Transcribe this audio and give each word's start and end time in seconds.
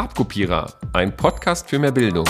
Farbkopierer, 0.00 0.72
ein 0.94 1.14
Podcast 1.14 1.68
für 1.68 1.78
mehr 1.78 1.92
Bildung. 1.92 2.24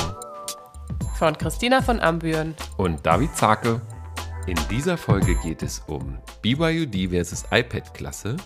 Von 1.16 1.38
Christina 1.38 1.80
von 1.80 2.00
Ambüren 2.00 2.56
und 2.78 3.06
David 3.06 3.36
Zake. 3.36 3.80
In 4.48 4.58
dieser 4.68 4.96
Folge 4.96 5.36
geht 5.36 5.62
es 5.62 5.78
um 5.86 6.18
BYUD 6.42 7.10
versus 7.10 7.44
iPad-Klasse, 7.52 8.36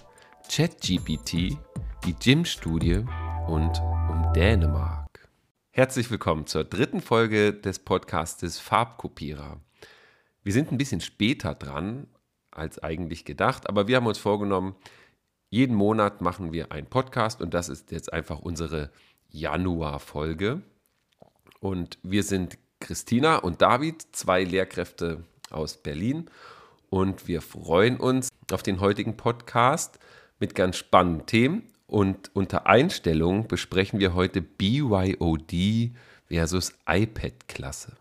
ChatGPT, 0.51 1.57
die 2.05 2.15
Gym-Studie 2.23 3.07
und 3.47 3.81
um 4.11 4.31
Dänemark. 4.35 5.31
Herzlich 5.71 6.11
willkommen 6.11 6.47
zur 6.47 6.65
dritten 6.65 7.01
Folge 7.01 7.55
des 7.55 7.79
Podcastes 7.79 8.59
Farbkopierer. 8.59 9.59
Wir 10.43 10.53
sind 10.53 10.71
ein 10.71 10.77
bisschen 10.77 11.01
später 11.01 11.55
dran 11.55 12.09
als 12.51 12.79
eigentlich 12.79 13.25
gedacht, 13.25 13.71
aber 13.71 13.89
wir 13.89 13.97
haben 13.97 14.07
uns 14.07 14.19
vorgenommen, 14.19 14.77
jeden 15.49 15.77
Monat 15.77 16.21
machen 16.21 16.53
wir 16.53 16.73
einen 16.73 16.89
Podcast 16.89 17.41
und 17.41 17.55
das 17.55 17.69
ist 17.69 17.93
jetzt 17.93 18.13
einfach 18.13 18.41
unsere 18.41 18.91
Januar-Folge. 19.35 20.63
Und 21.59 21.99
wir 22.03 22.23
sind 22.23 22.57
Christina 22.79 23.37
und 23.37 23.63
David, 23.63 24.07
zwei 24.13 24.45
Lehrkräfte 24.45 25.25
aus 25.51 25.77
Berlin. 25.77 26.31
Und 26.89 27.27
wir 27.27 27.43
freuen 27.43 27.99
uns 27.99 28.29
auf 28.53 28.63
den 28.63 28.81
heutigen 28.81 29.17
Podcast 29.17 29.99
mit 30.39 30.55
ganz 30.55 30.77
spannenden 30.77 31.27
Themen. 31.27 31.71
Und 31.87 32.31
unter 32.35 32.67
Einstellung 32.67 33.49
besprechen 33.49 33.99
wir 33.99 34.15
heute 34.15 34.41
BYOD 34.41 35.93
versus 36.29 36.73
iPad-Klasse. 36.87 37.97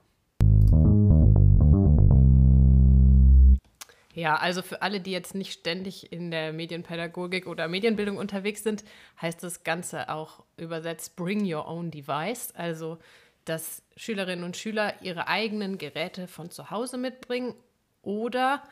Ja, 4.14 4.36
also 4.36 4.62
für 4.62 4.84
alle, 4.84 5.00
die 5.00 5.12
jetzt 5.12 5.34
nicht 5.34 5.52
ständig 5.52 6.12
in 6.12 6.30
der 6.30 6.54
Medienpädagogik 6.54 7.48
oder 7.48 7.68
Medienbildung 7.68 8.18
unterwegs 8.18 8.62
sind, 8.62 8.84
heißt 9.20 9.42
das 9.42 9.64
Ganze 9.64 10.10
auch 10.10 10.43
übersetzt 10.58 11.16
Bring 11.16 11.52
Your 11.52 11.68
Own 11.68 11.92
Device. 11.92 12.54
Also, 12.56 13.00
dass 13.46 13.82
Schülerinnen 13.96 14.46
und 14.46 14.58
Schüler 14.58 14.94
ihre 15.02 15.28
eigenen 15.28 15.78
Geräte 15.78 16.28
von 16.28 16.50
zu 16.50 16.70
Hause 16.70 16.98
mitbringen 16.98 17.54
oder 18.02 18.64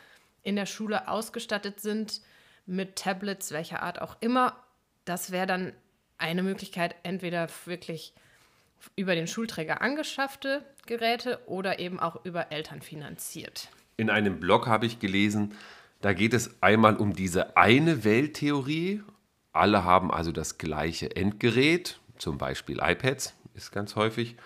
in 0.43 0.55
der 0.55 0.65
Schule 0.65 1.07
ausgestattet 1.07 1.79
sind 1.79 2.21
mit 2.65 2.95
Tablets, 2.95 3.51
welcher 3.51 3.83
Art 3.83 4.01
auch 4.01 4.17
immer. 4.21 4.55
Das 5.05 5.31
wäre 5.31 5.47
dann 5.47 5.73
eine 6.17 6.43
Möglichkeit, 6.43 6.95
entweder 7.03 7.49
wirklich 7.65 8.13
über 8.95 9.15
den 9.15 9.27
Schulträger 9.27 9.81
angeschaffte 9.81 10.63
Geräte 10.85 11.39
oder 11.45 11.79
eben 11.79 11.99
auch 11.99 12.25
über 12.25 12.51
Eltern 12.51 12.81
finanziert 12.81 13.69
in 14.01 14.09
einem 14.09 14.39
Blog 14.39 14.67
habe 14.67 14.87
ich 14.87 14.99
gelesen, 14.99 15.53
da 16.01 16.13
geht 16.13 16.33
es 16.33 16.61
einmal 16.61 16.97
um 16.97 17.13
diese 17.13 17.55
eine 17.55 18.03
Welttheorie. 18.03 19.03
Alle 19.53 19.83
haben 19.83 20.11
also 20.11 20.31
das 20.31 20.57
gleiche 20.57 21.15
Endgerät, 21.15 21.99
zum 22.17 22.37
Beispiel 22.37 22.79
iPads 22.81 23.33
ist 23.53 23.71
ganz 23.71 23.95
häufig, 23.95 24.37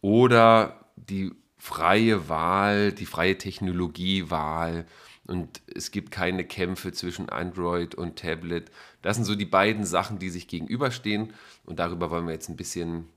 oder 0.00 0.86
die 0.96 1.32
freie 1.58 2.28
Wahl, 2.28 2.92
die 2.92 3.06
freie 3.06 3.38
Technologiewahl 3.38 4.86
und 5.26 5.62
es 5.74 5.90
gibt 5.90 6.10
keine 6.10 6.44
Kämpfe 6.44 6.92
zwischen 6.92 7.28
Android 7.30 7.94
und 7.94 8.18
Tablet. 8.18 8.70
Das 9.02 9.16
sind 9.16 9.24
so 9.24 9.34
die 9.34 9.46
beiden 9.46 9.84
Sachen, 9.84 10.18
die 10.18 10.30
sich 10.30 10.48
gegenüberstehen 10.48 11.32
und 11.64 11.78
darüber 11.78 12.10
wollen 12.10 12.26
wir 12.26 12.34
jetzt 12.34 12.48
ein 12.48 12.56
bisschen 12.56 13.08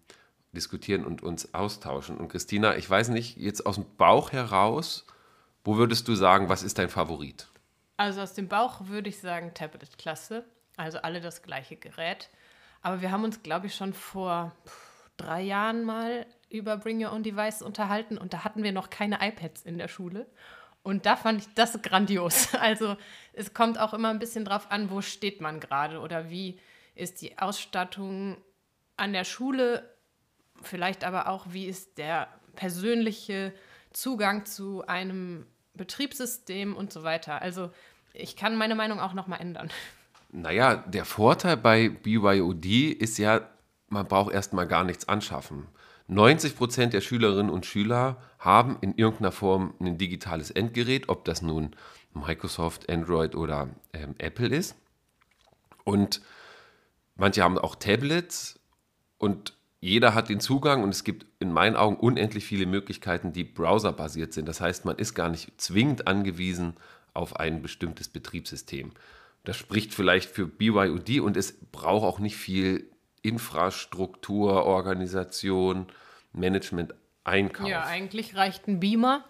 diskutieren 0.53 1.05
und 1.05 1.23
uns 1.23 1.53
austauschen. 1.53 2.17
Und 2.17 2.29
Christina, 2.29 2.77
ich 2.77 2.89
weiß 2.89 3.09
nicht, 3.09 3.37
jetzt 3.37 3.65
aus 3.65 3.75
dem 3.75 3.85
Bauch 3.97 4.31
heraus, 4.31 5.05
wo 5.63 5.75
würdest 5.75 6.07
du 6.07 6.15
sagen, 6.15 6.47
was 6.49 6.63
ist 6.63 6.77
dein 6.77 6.89
Favorit? 6.89 7.49
Also 7.97 8.21
aus 8.21 8.33
dem 8.33 8.47
Bauch 8.47 8.87
würde 8.87 9.09
ich 9.09 9.19
sagen 9.19 9.53
Tablet-Klasse. 9.53 10.45
Also 10.77 10.99
alle 10.99 11.19
das 11.19 11.41
gleiche 11.41 11.75
Gerät. 11.75 12.29
Aber 12.81 13.01
wir 13.01 13.11
haben 13.11 13.23
uns, 13.23 13.43
glaube 13.43 13.67
ich, 13.67 13.75
schon 13.75 13.93
vor 13.93 14.55
drei 15.17 15.41
Jahren 15.41 15.83
mal 15.83 16.25
über 16.49 16.77
Bring 16.77 17.03
Your 17.03 17.11
Own 17.11 17.23
Device 17.23 17.61
unterhalten 17.61 18.17
und 18.17 18.33
da 18.33 18.43
hatten 18.43 18.63
wir 18.63 18.71
noch 18.71 18.89
keine 18.89 19.17
iPads 19.21 19.63
in 19.63 19.77
der 19.77 19.87
Schule. 19.87 20.27
Und 20.83 21.05
da 21.05 21.17
fand 21.17 21.41
ich 21.41 21.53
das 21.53 21.81
grandios. 21.81 22.53
Also 22.59 22.95
es 23.33 23.53
kommt 23.53 23.77
auch 23.77 23.93
immer 23.93 24.09
ein 24.09 24.19
bisschen 24.19 24.45
drauf 24.45 24.71
an, 24.71 24.89
wo 24.89 25.01
steht 25.01 25.41
man 25.41 25.59
gerade 25.59 25.99
oder 25.99 26.29
wie 26.29 26.59
ist 26.95 27.21
die 27.21 27.37
Ausstattung 27.37 28.37
an 28.95 29.13
der 29.13 29.25
Schule, 29.25 29.83
vielleicht 30.61 31.03
aber 31.03 31.27
auch, 31.27 31.45
wie 31.49 31.65
ist 31.65 31.97
der 31.97 32.29
persönliche 32.55 33.53
Zugang 33.91 34.45
zu 34.45 34.85
einem 34.87 35.45
Betriebssystem 35.73 36.75
und 36.75 36.91
so 36.91 37.03
weiter. 37.03 37.41
Also 37.41 37.71
ich 38.13 38.35
kann 38.35 38.55
meine 38.55 38.75
Meinung 38.75 38.99
auch 38.99 39.13
nochmal 39.13 39.41
ändern. 39.41 39.69
Naja, 40.29 40.75
der 40.75 41.05
Vorteil 41.05 41.57
bei 41.57 41.89
BYOD 41.89 42.65
ist 42.91 43.17
ja, 43.17 43.41
man 43.89 44.07
braucht 44.07 44.33
erstmal 44.33 44.67
gar 44.67 44.83
nichts 44.83 45.07
anschaffen. 45.07 45.67
90 46.07 46.55
Prozent 46.55 46.93
der 46.93 47.01
Schülerinnen 47.01 47.51
und 47.51 47.65
Schüler 47.65 48.17
haben 48.39 48.77
in 48.81 48.95
irgendeiner 48.95 49.31
Form 49.31 49.73
ein 49.79 49.97
digitales 49.97 50.51
Endgerät, 50.51 51.09
ob 51.09 51.25
das 51.25 51.41
nun 51.41 51.71
Microsoft, 52.13 52.89
Android 52.89 53.35
oder 53.35 53.69
ähm, 53.93 54.15
Apple 54.17 54.47
ist. 54.47 54.75
Und 55.83 56.21
manche 57.15 57.43
haben 57.43 57.57
auch 57.57 57.75
Tablets 57.75 58.59
und 59.17 59.53
jeder 59.79 60.13
hat 60.13 60.29
den 60.29 60.39
Zugang 60.39 60.83
und 60.83 60.89
es 60.89 61.03
gibt 61.03 61.25
in 61.39 61.51
meinen 61.51 61.75
Augen 61.75 61.97
unendlich 61.97 62.45
viele 62.45 62.65
Möglichkeiten, 62.65 63.31
die 63.31 63.43
browserbasiert 63.43 64.33
sind. 64.33 64.47
Das 64.47 64.59
heißt, 64.59 64.85
man 64.85 64.97
ist 64.97 65.13
gar 65.13 65.29
nicht 65.29 65.61
zwingend 65.61 66.07
angewiesen 66.07 66.75
auf 67.13 67.35
ein 67.35 67.61
bestimmtes 67.61 68.09
Betriebssystem. 68.09 68.91
Das 69.47 69.55
spricht 69.55 69.93
vielleicht 69.93 70.29
für 70.29 70.45
BYOD 70.45 71.21
und 71.21 71.37
es 71.37 71.57
braucht 71.71 72.03
auch 72.03 72.19
nicht 72.19 72.35
viel 72.35 72.91
Infrastruktur, 73.21 74.65
Organisation, 74.65 75.87
Management, 76.33 76.93
Einkauf. 77.23 77.69
Ja, 77.69 77.85
eigentlich 77.85 78.35
reicht 78.35 78.67
ein 78.67 78.81
Beamer 78.81 79.23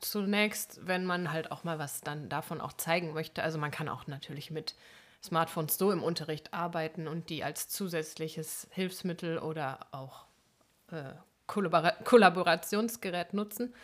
zunächst, 0.00 0.80
wenn 0.86 1.04
man 1.04 1.34
halt 1.34 1.52
auch 1.52 1.64
mal 1.64 1.78
was 1.78 2.00
dann 2.00 2.30
davon 2.30 2.62
auch 2.62 2.72
zeigen 2.72 3.12
möchte. 3.12 3.42
Also 3.42 3.58
man 3.58 3.70
kann 3.70 3.90
auch 3.90 4.06
natürlich 4.06 4.50
mit 4.50 4.74
Smartphones 5.22 5.76
so 5.76 5.92
im 5.92 6.02
Unterricht 6.02 6.54
arbeiten 6.54 7.06
und 7.06 7.28
die 7.28 7.44
als 7.44 7.68
zusätzliches 7.68 8.68
Hilfsmittel 8.70 9.38
oder 9.38 9.80
auch 9.90 10.24
äh, 10.90 11.12
Kollabor 11.46 11.92
Kollaborationsgerät 12.04 13.34
nutzen. 13.34 13.74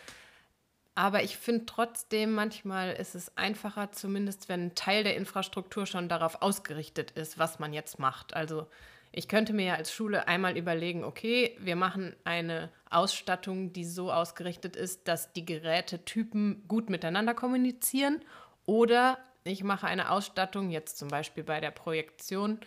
Aber 0.95 1.23
ich 1.23 1.35
finde 1.35 1.65
trotzdem, 1.65 2.33
manchmal 2.33 2.93
ist 2.93 3.15
es 3.15 3.37
einfacher, 3.37 3.91
zumindest 3.91 4.47
wenn 4.47 4.67
ein 4.67 4.75
Teil 4.75 5.03
der 5.03 5.17
Infrastruktur 5.17 5.85
schon 5.85 6.07
darauf 6.07 6.41
ausgerichtet 6.41 7.11
ist, 7.11 7.37
was 7.37 7.59
man 7.59 7.73
jetzt 7.73 7.99
macht. 7.99 8.33
Also 8.33 8.67
ich 9.11 9.27
könnte 9.27 9.53
mir 9.53 9.65
ja 9.65 9.75
als 9.75 9.93
Schule 9.93 10.27
einmal 10.29 10.57
überlegen, 10.57 11.03
okay, 11.03 11.55
wir 11.59 11.75
machen 11.75 12.15
eine 12.23 12.69
Ausstattung, 12.89 13.73
die 13.73 13.83
so 13.83 14.11
ausgerichtet 14.11 14.77
ist, 14.77 15.07
dass 15.09 15.33
die 15.33 15.45
Gerätetypen 15.45 16.65
gut 16.67 16.89
miteinander 16.89 17.33
kommunizieren. 17.33 18.21
Oder 18.65 19.17
ich 19.43 19.63
mache 19.63 19.87
eine 19.87 20.11
Ausstattung, 20.11 20.71
jetzt 20.71 20.97
zum 20.97 21.09
Beispiel 21.09 21.43
bei 21.43 21.59
der 21.59 21.71
Projektion, 21.71 22.59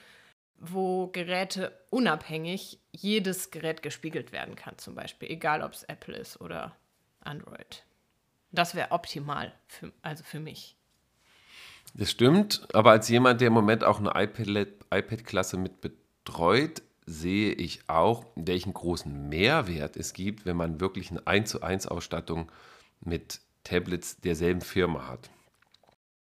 wo 0.56 1.06
Geräte 1.09 1.72
unabhängig 1.91 2.78
jedes 2.93 3.50
Gerät 3.50 3.83
gespiegelt 3.83 4.33
werden 4.33 4.55
kann, 4.55 4.77
zum 4.77 4.94
Beispiel, 4.94 5.31
egal 5.31 5.62
ob 5.62 5.72
es 5.72 5.84
Apple 5.84 6.17
ist 6.17 6.41
oder 6.41 6.77
Android. 7.21 7.84
Das 8.51 8.75
wäre 8.75 8.93
optimal, 8.93 9.53
für, 9.67 9.93
also 10.03 10.25
für 10.25 10.41
mich. 10.41 10.77
Das 11.95 12.11
stimmt, 12.11 12.67
aber 12.75 12.93
als 12.93 13.09
jemand, 13.09 13.41
der 13.41 13.49
im 13.49 13.55
Moment 13.55 13.85
auch 13.85 13.99
eine 13.99 14.13
iPad-Klasse 14.15 15.57
mit 15.57 15.81
betreut, 15.81 16.83
sehe 17.07 17.53
ich 17.53 17.89
auch, 17.89 18.27
welchen 18.37 18.75
großen 18.75 19.29
Mehrwert 19.29 19.97
es 19.97 20.13
gibt, 20.13 20.45
wenn 20.45 20.57
man 20.57 20.81
wirklich 20.81 21.11
eine 21.11 21.27
1 21.27 21.51
zu 21.51 21.63
1 21.63 21.87
Ausstattung 21.87 22.53
mit 23.01 23.41
Tablets 23.65 24.21
derselben 24.21 24.61
Firma 24.61 25.09
hat. 25.09 25.31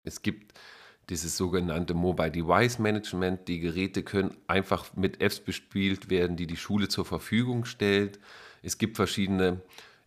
Es 0.04 0.22
gibt 0.22 0.58
dieses 1.09 1.38
sogenannte 1.38 1.94
Mobile 1.94 2.32
Device 2.32 2.80
Management. 2.80 3.47
Die 3.47 3.59
Geräte 3.59 4.03
können 4.03 4.35
einfach 4.47 4.96
mit 4.96 5.22
Apps 5.22 5.40
bespielt 5.40 6.09
werden, 6.09 6.38
die 6.38 6.47
die 6.47 6.58
Schule 6.58 6.88
zur 6.88 7.06
Verfügung 7.06 7.66
stellt. 7.66 8.20
Es 8.62 8.78
gibt 8.78 8.97
verschiedene 8.97 9.62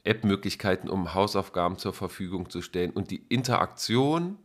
App-Möglichkeiten, 0.05 0.89
um 0.89 1.15
Hausaufgaben 1.15 1.79
zur 1.79 1.93
Verfügung 1.93 2.51
zu 2.51 2.63
stellen. 2.63 2.91
Und 2.91 3.11
die 3.11 3.25
Interaktion 3.29 4.39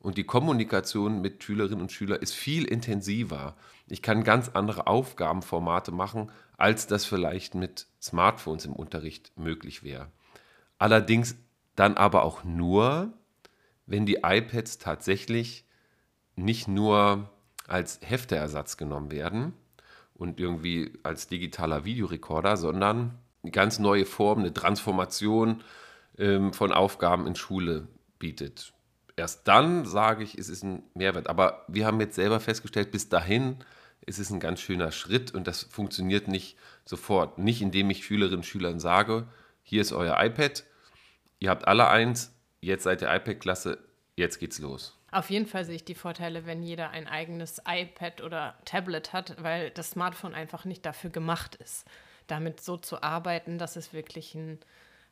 und 0.00 0.18
die 0.18 0.24
Kommunikation 0.24 1.20
mit 1.20 1.42
Schülerinnen 1.42 1.80
und 1.80 1.92
Schülern 1.92 2.20
ist 2.20 2.34
viel 2.34 2.64
intensiver. 2.64 3.56
Ich 3.88 4.02
kann 4.02 4.24
ganz 4.24 4.50
andere 4.50 4.86
Aufgabenformate 4.86 5.92
machen, 5.92 6.30
als 6.56 6.86
das 6.86 7.04
vielleicht 7.04 7.54
mit 7.54 7.86
Smartphones 8.00 8.64
im 8.64 8.72
Unterricht 8.72 9.32
möglich 9.36 9.82
wäre. 9.82 10.08
Allerdings 10.78 11.36
dann 11.74 11.96
aber 11.96 12.22
auch 12.22 12.44
nur, 12.44 13.12
wenn 13.86 14.06
die 14.06 14.20
iPads 14.22 14.78
tatsächlich 14.78 15.64
nicht 16.36 16.68
nur 16.68 17.30
als 17.66 18.00
Hefteersatz 18.02 18.76
genommen 18.76 19.10
werden 19.10 19.52
und 20.14 20.40
irgendwie 20.40 20.92
als 21.02 21.26
digitaler 21.28 21.84
Videorekorder, 21.84 22.56
sondern 22.56 23.18
eine 23.42 23.52
ganz 23.52 23.78
neue 23.78 24.04
Form, 24.04 24.40
eine 24.40 24.52
Transformation 24.52 25.62
ähm, 26.18 26.52
von 26.52 26.72
Aufgaben 26.72 27.26
in 27.26 27.34
Schule 27.34 27.88
bietet. 28.18 28.72
Erst 29.16 29.48
dann 29.48 29.84
sage 29.84 30.22
ich, 30.22 30.36
es 30.36 30.48
ist 30.48 30.62
ein 30.62 30.82
Mehrwert. 30.94 31.28
Aber 31.28 31.64
wir 31.68 31.86
haben 31.86 32.00
jetzt 32.00 32.14
selber 32.14 32.40
festgestellt, 32.40 32.90
bis 32.90 33.08
dahin 33.08 33.58
ist 34.06 34.18
es 34.18 34.30
ein 34.30 34.40
ganz 34.40 34.60
schöner 34.60 34.92
Schritt 34.92 35.34
und 35.34 35.46
das 35.46 35.64
funktioniert 35.64 36.28
nicht 36.28 36.56
sofort. 36.84 37.38
Nicht 37.38 37.60
indem 37.60 37.90
ich 37.90 38.04
Schülerinnen 38.04 38.38
und 38.38 38.46
Schülern 38.46 38.80
sage, 38.80 39.26
hier 39.62 39.82
ist 39.82 39.92
euer 39.92 40.16
iPad, 40.22 40.64
ihr 41.40 41.50
habt 41.50 41.68
alle 41.68 41.88
eins, 41.88 42.32
jetzt 42.60 42.84
seid 42.84 43.02
ihr 43.02 43.12
iPad-Klasse, 43.12 43.78
jetzt 44.16 44.38
geht's 44.38 44.58
los. 44.60 44.98
Auf 45.10 45.30
jeden 45.30 45.46
Fall 45.46 45.64
sehe 45.64 45.76
ich 45.76 45.84
die 45.84 45.94
Vorteile, 45.94 46.46
wenn 46.46 46.62
jeder 46.62 46.90
ein 46.90 47.06
eigenes 47.06 47.62
iPad 47.66 48.22
oder 48.22 48.58
Tablet 48.64 49.12
hat, 49.12 49.42
weil 49.42 49.70
das 49.70 49.90
Smartphone 49.90 50.34
einfach 50.34 50.64
nicht 50.64 50.84
dafür 50.84 51.10
gemacht 51.10 51.54
ist, 51.56 51.86
damit 52.28 52.60
so 52.60 52.76
zu 52.76 53.02
arbeiten, 53.02 53.58
dass 53.58 53.76
es 53.76 53.92
wirklich 53.92 54.34
ein 54.34 54.58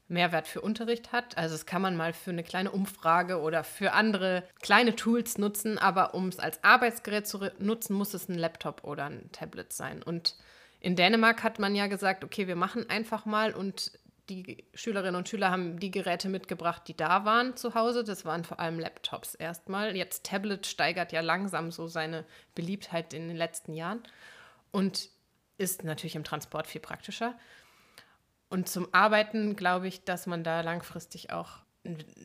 Mehrwert 0.08 0.46
für 0.46 0.60
Unterricht 0.60 1.12
hat. 1.12 1.36
Also 1.36 1.54
das 1.54 1.66
kann 1.66 1.82
man 1.82 1.96
mal 1.96 2.12
für 2.12 2.30
eine 2.30 2.44
kleine 2.44 2.70
Umfrage 2.70 3.40
oder 3.40 3.64
für 3.64 3.92
andere 3.92 4.44
kleine 4.62 4.94
Tools 4.94 5.36
nutzen, 5.38 5.78
aber 5.78 6.14
um 6.14 6.28
es 6.28 6.38
als 6.38 6.62
Arbeitsgerät 6.62 7.26
zu 7.26 7.50
nutzen, 7.58 7.94
muss 7.94 8.14
es 8.14 8.28
ein 8.28 8.38
Laptop 8.38 8.84
oder 8.84 9.06
ein 9.06 9.30
Tablet 9.32 9.72
sein. 9.72 10.02
Und 10.02 10.36
in 10.80 10.94
Dänemark 10.94 11.42
hat 11.42 11.58
man 11.58 11.74
ja 11.74 11.88
gesagt, 11.88 12.22
okay, 12.22 12.46
wir 12.46 12.56
machen 12.56 12.88
einfach 12.88 13.26
mal 13.26 13.52
und 13.52 13.98
die 14.28 14.64
Schülerinnen 14.74 15.14
und 15.14 15.28
Schüler 15.28 15.50
haben 15.50 15.78
die 15.78 15.90
Geräte 15.90 16.28
mitgebracht, 16.28 16.82
die 16.88 16.96
da 16.96 17.24
waren 17.24 17.56
zu 17.56 17.74
Hause. 17.74 18.02
Das 18.04 18.24
waren 18.24 18.44
vor 18.44 18.58
allem 18.58 18.78
Laptops 18.78 19.34
erstmal. 19.34 19.96
Jetzt 19.96 20.26
Tablet 20.26 20.66
steigert 20.66 21.12
ja 21.12 21.20
langsam 21.20 21.70
so 21.70 21.86
seine 21.86 22.24
Beliebtheit 22.54 23.14
in 23.14 23.28
den 23.28 23.36
letzten 23.36 23.72
Jahren 23.72 24.02
und 24.72 25.10
ist 25.58 25.84
natürlich 25.84 26.16
im 26.16 26.24
Transport 26.24 26.66
viel 26.66 26.80
praktischer. 26.80 27.34
Und 28.48 28.68
zum 28.68 28.88
Arbeiten 28.92 29.56
glaube 29.56 29.88
ich, 29.88 30.04
dass 30.04 30.26
man 30.26 30.44
da 30.44 30.60
langfristig 30.60 31.32
auch 31.32 31.58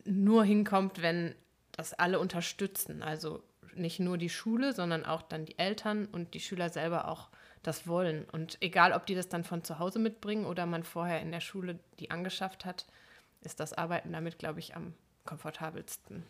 nur 0.05 0.43
hinkommt, 0.43 1.01
wenn 1.01 1.35
das 1.71 1.93
alle 1.93 2.19
unterstützen. 2.19 3.01
Also 3.01 3.43
nicht 3.75 3.99
nur 3.99 4.17
die 4.17 4.29
Schule, 4.29 4.73
sondern 4.73 5.05
auch 5.05 5.21
dann 5.21 5.45
die 5.45 5.57
Eltern 5.57 6.05
und 6.05 6.33
die 6.33 6.39
Schüler 6.39 6.69
selber 6.69 7.07
auch 7.07 7.29
das 7.63 7.87
wollen. 7.87 8.25
Und 8.31 8.57
egal, 8.61 8.93
ob 8.93 9.05
die 9.05 9.15
das 9.15 9.29
dann 9.29 9.43
von 9.43 9.63
zu 9.63 9.79
Hause 9.79 9.99
mitbringen 9.99 10.45
oder 10.45 10.65
man 10.65 10.83
vorher 10.83 11.21
in 11.21 11.31
der 11.31 11.41
Schule 11.41 11.79
die 11.99 12.11
angeschafft 12.11 12.65
hat, 12.65 12.85
ist 13.41 13.59
das 13.59 13.73
Arbeiten 13.73 14.11
damit, 14.11 14.39
glaube 14.39 14.59
ich, 14.59 14.75
am 14.75 14.93
komfortabelsten. 15.25 16.23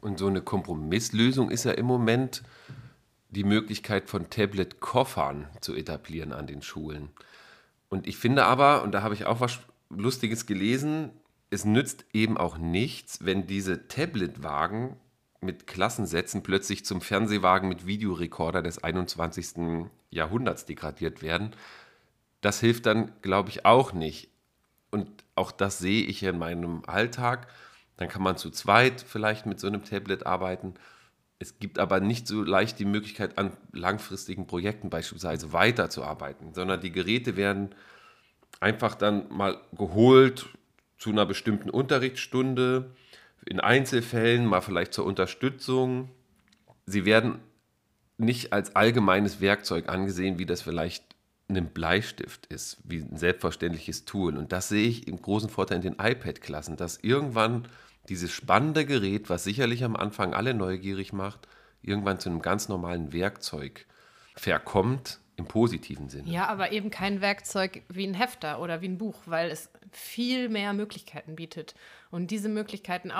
Und 0.00 0.18
so 0.18 0.26
eine 0.26 0.42
Kompromisslösung 0.42 1.50
ist 1.50 1.64
ja 1.64 1.72
im 1.72 1.86
Moment 1.86 2.42
die 3.34 3.44
Möglichkeit 3.44 4.08
von 4.08 4.30
Tablet-Koffern 4.30 5.48
zu 5.60 5.74
etablieren 5.74 6.32
an 6.32 6.46
den 6.46 6.62
Schulen. 6.62 7.10
Und 7.90 8.06
ich 8.06 8.16
finde 8.16 8.46
aber, 8.46 8.82
und 8.82 8.92
da 8.92 9.02
habe 9.02 9.14
ich 9.14 9.26
auch 9.26 9.40
was 9.40 9.58
Lustiges 9.90 10.46
gelesen, 10.46 11.10
es 11.50 11.64
nützt 11.64 12.06
eben 12.12 12.36
auch 12.36 12.56
nichts, 12.58 13.24
wenn 13.24 13.46
diese 13.46 13.86
Tablet-Wagen 13.86 14.96
mit 15.40 15.66
Klassensätzen 15.66 16.42
plötzlich 16.42 16.84
zum 16.84 17.00
Fernsehwagen 17.00 17.68
mit 17.68 17.86
Videorekorder 17.86 18.62
des 18.62 18.82
21. 18.82 19.88
Jahrhunderts 20.10 20.64
degradiert 20.64 21.22
werden. 21.22 21.50
Das 22.40 22.60
hilft 22.60 22.86
dann, 22.86 23.12
glaube 23.22 23.50
ich, 23.50 23.64
auch 23.64 23.92
nicht. 23.92 24.30
Und 24.90 25.08
auch 25.34 25.52
das 25.52 25.78
sehe 25.78 26.04
ich 26.04 26.22
in 26.22 26.38
meinem 26.38 26.82
Alltag. 26.86 27.46
Dann 27.96 28.08
kann 28.08 28.22
man 28.22 28.36
zu 28.36 28.50
zweit 28.50 29.00
vielleicht 29.00 29.46
mit 29.46 29.60
so 29.60 29.66
einem 29.66 29.84
Tablet 29.84 30.26
arbeiten. 30.26 30.74
Es 31.38 31.58
gibt 31.58 31.78
aber 31.78 32.00
nicht 32.00 32.26
so 32.26 32.42
leicht 32.42 32.78
die 32.78 32.84
Möglichkeit, 32.84 33.38
an 33.38 33.56
langfristigen 33.72 34.46
Projekten 34.46 34.90
beispielsweise 34.90 35.52
weiterzuarbeiten, 35.52 36.54
sondern 36.54 36.80
die 36.80 36.92
Geräte 36.92 37.36
werden 37.36 37.74
einfach 38.60 38.94
dann 38.94 39.28
mal 39.30 39.60
geholt 39.72 40.46
zu 40.96 41.10
einer 41.10 41.26
bestimmten 41.26 41.70
Unterrichtsstunde, 41.70 42.90
in 43.46 43.60
Einzelfällen 43.60 44.46
mal 44.46 44.62
vielleicht 44.62 44.94
zur 44.94 45.04
Unterstützung. 45.04 46.10
Sie 46.86 47.04
werden 47.04 47.40
nicht 48.16 48.52
als 48.52 48.74
allgemeines 48.76 49.40
Werkzeug 49.40 49.88
angesehen, 49.88 50.38
wie 50.38 50.46
das 50.46 50.62
vielleicht 50.62 51.04
ein 51.48 51.68
Bleistift 51.68 52.46
ist, 52.46 52.78
wie 52.84 53.00
ein 53.00 53.16
selbstverständliches 53.16 54.04
Tool. 54.06 54.38
Und 54.38 54.52
das 54.52 54.68
sehe 54.68 54.88
ich 54.88 55.08
im 55.08 55.20
großen 55.20 55.50
Vorteil 55.50 55.76
in 55.76 55.82
den 55.82 55.96
iPad-Klassen, 55.98 56.76
dass 56.76 56.96
irgendwann 57.02 57.68
dieses 58.08 58.32
spannende 58.32 58.84
Gerät, 58.86 59.30
was 59.30 59.44
sicherlich 59.44 59.84
am 59.84 59.96
Anfang 59.96 60.34
alle 60.34 60.54
neugierig 60.54 61.12
macht, 61.12 61.48
irgendwann 61.82 62.20
zu 62.20 62.28
einem 62.28 62.42
ganz 62.42 62.68
normalen 62.68 63.12
Werkzeug 63.12 63.86
verkommt 64.34 65.20
im 65.36 65.46
positiven 65.46 66.08
Sinne. 66.08 66.30
Ja, 66.30 66.46
aber 66.46 66.72
eben 66.72 66.90
kein 66.90 67.20
Werkzeug 67.20 67.82
wie 67.88 68.06
ein 68.06 68.14
Hefter 68.14 68.60
oder 68.60 68.80
wie 68.80 68.88
ein 68.88 68.98
Buch, 68.98 69.22
weil 69.26 69.50
es 69.50 69.70
viel 69.90 70.48
mehr 70.48 70.72
Möglichkeiten 70.72 71.36
bietet. 71.36 71.74
Und 72.10 72.30
diese 72.30 72.48
Möglichkeiten 72.48 73.12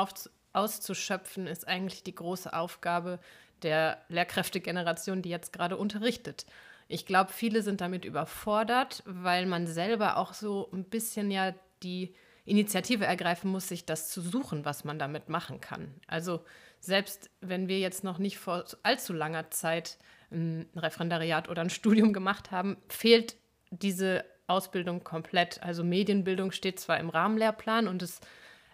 auszuschöpfen, 0.52 1.46
ist 1.46 1.66
eigentlich 1.66 2.02
die 2.04 2.14
große 2.14 2.52
Aufgabe 2.52 3.18
der 3.62 3.98
Lehrkräftegeneration, 4.08 5.22
die 5.22 5.30
jetzt 5.30 5.52
gerade 5.52 5.76
unterrichtet. 5.76 6.46
Ich 6.86 7.06
glaube, 7.06 7.32
viele 7.32 7.62
sind 7.62 7.80
damit 7.80 8.04
überfordert, 8.04 9.02
weil 9.06 9.46
man 9.46 9.66
selber 9.66 10.16
auch 10.18 10.34
so 10.34 10.68
ein 10.72 10.84
bisschen 10.84 11.30
ja 11.30 11.54
die 11.82 12.14
Initiative 12.44 13.04
ergreifen 13.06 13.50
muss, 13.50 13.68
sich 13.68 13.86
das 13.86 14.10
zu 14.10 14.20
suchen, 14.20 14.64
was 14.64 14.84
man 14.84 14.98
damit 14.98 15.28
machen 15.28 15.60
kann. 15.60 15.94
Also 16.06 16.44
selbst 16.80 17.30
wenn 17.40 17.68
wir 17.68 17.78
jetzt 17.78 18.04
noch 18.04 18.18
nicht 18.18 18.38
vor 18.38 18.64
allzu 18.82 19.12
langer 19.12 19.50
Zeit 19.50 19.98
ein 20.30 20.68
Referendariat 20.76 21.48
oder 21.48 21.62
ein 21.62 21.70
Studium 21.70 22.12
gemacht 22.12 22.50
haben, 22.50 22.76
fehlt 22.88 23.36
diese 23.70 24.24
Ausbildung 24.46 25.04
komplett. 25.04 25.62
Also 25.62 25.84
Medienbildung 25.84 26.52
steht 26.52 26.78
zwar 26.78 26.98
im 27.00 27.08
Rahmenlehrplan 27.08 27.88
und 27.88 28.02
es 28.02 28.20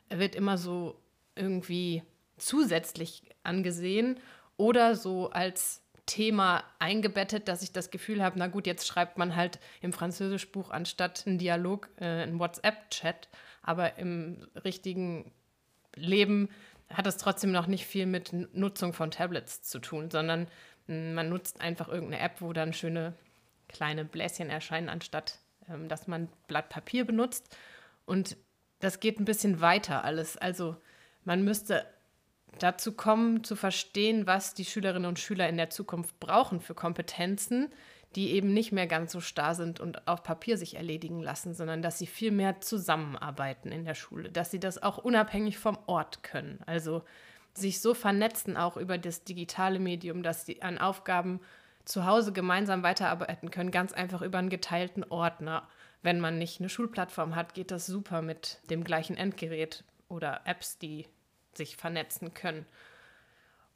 wird 0.08 0.34
immer 0.34 0.58
so 0.58 1.00
irgendwie 1.36 2.02
zusätzlich 2.38 3.22
angesehen 3.44 4.18
oder 4.56 4.96
so 4.96 5.30
als 5.30 5.82
Thema 6.06 6.64
eingebettet, 6.80 7.46
dass 7.46 7.62
ich 7.62 7.72
das 7.72 7.92
Gefühl 7.92 8.22
habe, 8.22 8.38
na 8.38 8.48
gut, 8.48 8.66
jetzt 8.66 8.86
schreibt 8.86 9.16
man 9.16 9.36
halt 9.36 9.60
im 9.80 9.92
Französischbuch 9.92 10.70
anstatt 10.70 11.24
einen 11.26 11.38
Dialog 11.38 11.88
äh, 12.00 12.04
einen 12.04 12.40
WhatsApp-Chat, 12.40 13.28
aber 13.62 13.98
im 13.98 14.46
richtigen 14.64 15.32
Leben 15.94 16.48
hat 16.88 17.06
es 17.06 17.16
trotzdem 17.16 17.52
noch 17.52 17.66
nicht 17.66 17.86
viel 17.86 18.06
mit 18.06 18.32
Nutzung 18.54 18.92
von 18.92 19.10
Tablets 19.10 19.62
zu 19.62 19.78
tun, 19.78 20.10
sondern 20.10 20.48
man 20.86 21.28
nutzt 21.28 21.60
einfach 21.60 21.88
irgendeine 21.88 22.22
App, 22.22 22.40
wo 22.40 22.52
dann 22.52 22.72
schöne 22.72 23.14
kleine 23.68 24.04
Bläschen 24.04 24.50
erscheinen, 24.50 24.88
anstatt 24.88 25.38
ähm, 25.68 25.88
dass 25.88 26.06
man 26.06 26.28
Blatt 26.48 26.68
Papier 26.68 27.04
benutzt. 27.04 27.56
Und 28.04 28.36
das 28.80 29.00
geht 29.00 29.20
ein 29.20 29.24
bisschen 29.24 29.60
weiter 29.60 30.04
alles. 30.04 30.36
Also 30.36 30.76
man 31.24 31.44
müsste 31.44 31.86
dazu 32.58 32.92
kommen, 32.92 33.44
zu 33.44 33.54
verstehen, 33.54 34.26
was 34.26 34.54
die 34.54 34.64
Schülerinnen 34.64 35.08
und 35.08 35.18
Schüler 35.18 35.48
in 35.48 35.56
der 35.56 35.70
Zukunft 35.70 36.18
brauchen 36.18 36.60
für 36.60 36.74
Kompetenzen, 36.74 37.72
die 38.16 38.32
eben 38.32 38.52
nicht 38.52 38.72
mehr 38.72 38.86
ganz 38.86 39.12
so 39.12 39.20
starr 39.20 39.54
sind 39.54 39.78
und 39.78 40.08
auf 40.08 40.22
Papier 40.22 40.56
sich 40.56 40.76
erledigen 40.76 41.20
lassen, 41.20 41.54
sondern 41.54 41.80
dass 41.80 41.98
sie 41.98 42.06
viel 42.06 42.32
mehr 42.32 42.60
zusammenarbeiten 42.60 43.70
in 43.70 43.84
der 43.84 43.94
Schule, 43.94 44.30
dass 44.30 44.50
sie 44.50 44.58
das 44.58 44.82
auch 44.82 44.98
unabhängig 44.98 45.58
vom 45.58 45.78
Ort 45.86 46.22
können. 46.22 46.60
Also 46.66 47.02
sich 47.54 47.80
so 47.80 47.94
vernetzen 47.94 48.56
auch 48.56 48.76
über 48.76 48.98
das 48.98 49.24
digitale 49.24 49.78
Medium, 49.78 50.22
dass 50.22 50.46
sie 50.46 50.62
an 50.62 50.78
Aufgaben 50.78 51.40
zu 51.84 52.04
Hause 52.04 52.32
gemeinsam 52.32 52.82
weiterarbeiten 52.82 53.50
können, 53.50 53.70
ganz 53.70 53.92
einfach 53.92 54.22
über 54.22 54.38
einen 54.38 54.50
geteilten 54.50 55.04
Ordner. 55.04 55.68
Wenn 56.02 56.20
man 56.20 56.38
nicht 56.38 56.60
eine 56.60 56.68
Schulplattform 56.68 57.36
hat, 57.36 57.54
geht 57.54 57.70
das 57.70 57.86
super 57.86 58.22
mit 58.22 58.60
dem 58.70 58.84
gleichen 58.84 59.16
Endgerät 59.16 59.84
oder 60.08 60.40
Apps, 60.44 60.78
die 60.78 61.06
sich 61.54 61.76
vernetzen 61.76 62.34
können. 62.34 62.66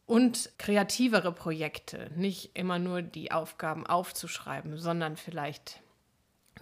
Und 0.06 0.50
kreativere 0.58 1.32
Projekte, 1.32 2.10
nicht 2.14 2.50
immer 2.54 2.78
nur 2.78 3.00
die 3.00 3.32
Aufgaben 3.32 3.86
aufzuschreiben, 3.86 4.76
sondern 4.76 5.16
vielleicht 5.16 5.80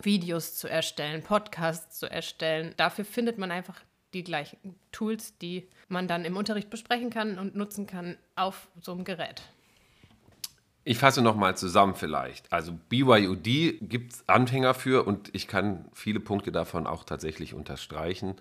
Videos 0.00 0.54
zu 0.54 0.68
erstellen, 0.68 1.22
Podcasts 1.22 1.98
zu 1.98 2.10
erstellen. 2.10 2.74
Dafür 2.76 3.04
findet 3.04 3.38
man 3.38 3.50
einfach 3.50 3.80
die 4.14 4.24
gleichen 4.24 4.76
Tools, 4.92 5.36
die 5.38 5.68
man 5.88 6.06
dann 6.06 6.24
im 6.24 6.36
Unterricht 6.36 6.70
besprechen 6.70 7.10
kann 7.10 7.38
und 7.38 7.56
nutzen 7.56 7.86
kann 7.86 8.16
auf 8.36 8.68
so 8.80 8.92
einem 8.92 9.04
Gerät. 9.04 9.42
Ich 10.84 10.98
fasse 10.98 11.22
nochmal 11.22 11.56
zusammen 11.56 11.94
vielleicht. 11.94 12.52
Also 12.52 12.72
BYOD 12.88 13.78
gibt 13.80 14.12
es 14.12 14.28
Anhänger 14.28 14.74
für 14.74 15.06
und 15.06 15.30
ich 15.32 15.46
kann 15.46 15.88
viele 15.92 16.18
Punkte 16.18 16.50
davon 16.50 16.86
auch 16.86 17.04
tatsächlich 17.04 17.54
unterstreichen, 17.54 18.34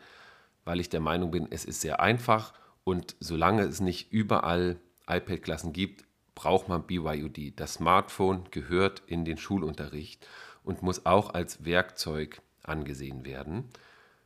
weil 0.65 0.79
ich 0.79 0.89
der 0.89 1.01
Meinung 1.01 1.31
bin, 1.31 1.47
es 1.51 1.65
ist 1.65 1.81
sehr 1.81 1.99
einfach 1.99 2.53
und 2.83 3.15
solange 3.19 3.63
es 3.63 3.79
nicht 3.79 4.11
überall 4.11 4.77
iPad-Klassen 5.11 5.73
gibt, 5.73 6.05
braucht 6.35 6.69
man 6.69 6.87
BYOD. 6.87 7.59
Das 7.59 7.75
Smartphone 7.75 8.45
gehört 8.51 9.03
in 9.07 9.25
den 9.25 9.37
Schulunterricht 9.37 10.27
und 10.63 10.81
muss 10.81 11.05
auch 11.05 11.33
als 11.33 11.65
Werkzeug 11.65 12.41
angesehen 12.63 13.25
werden. 13.25 13.65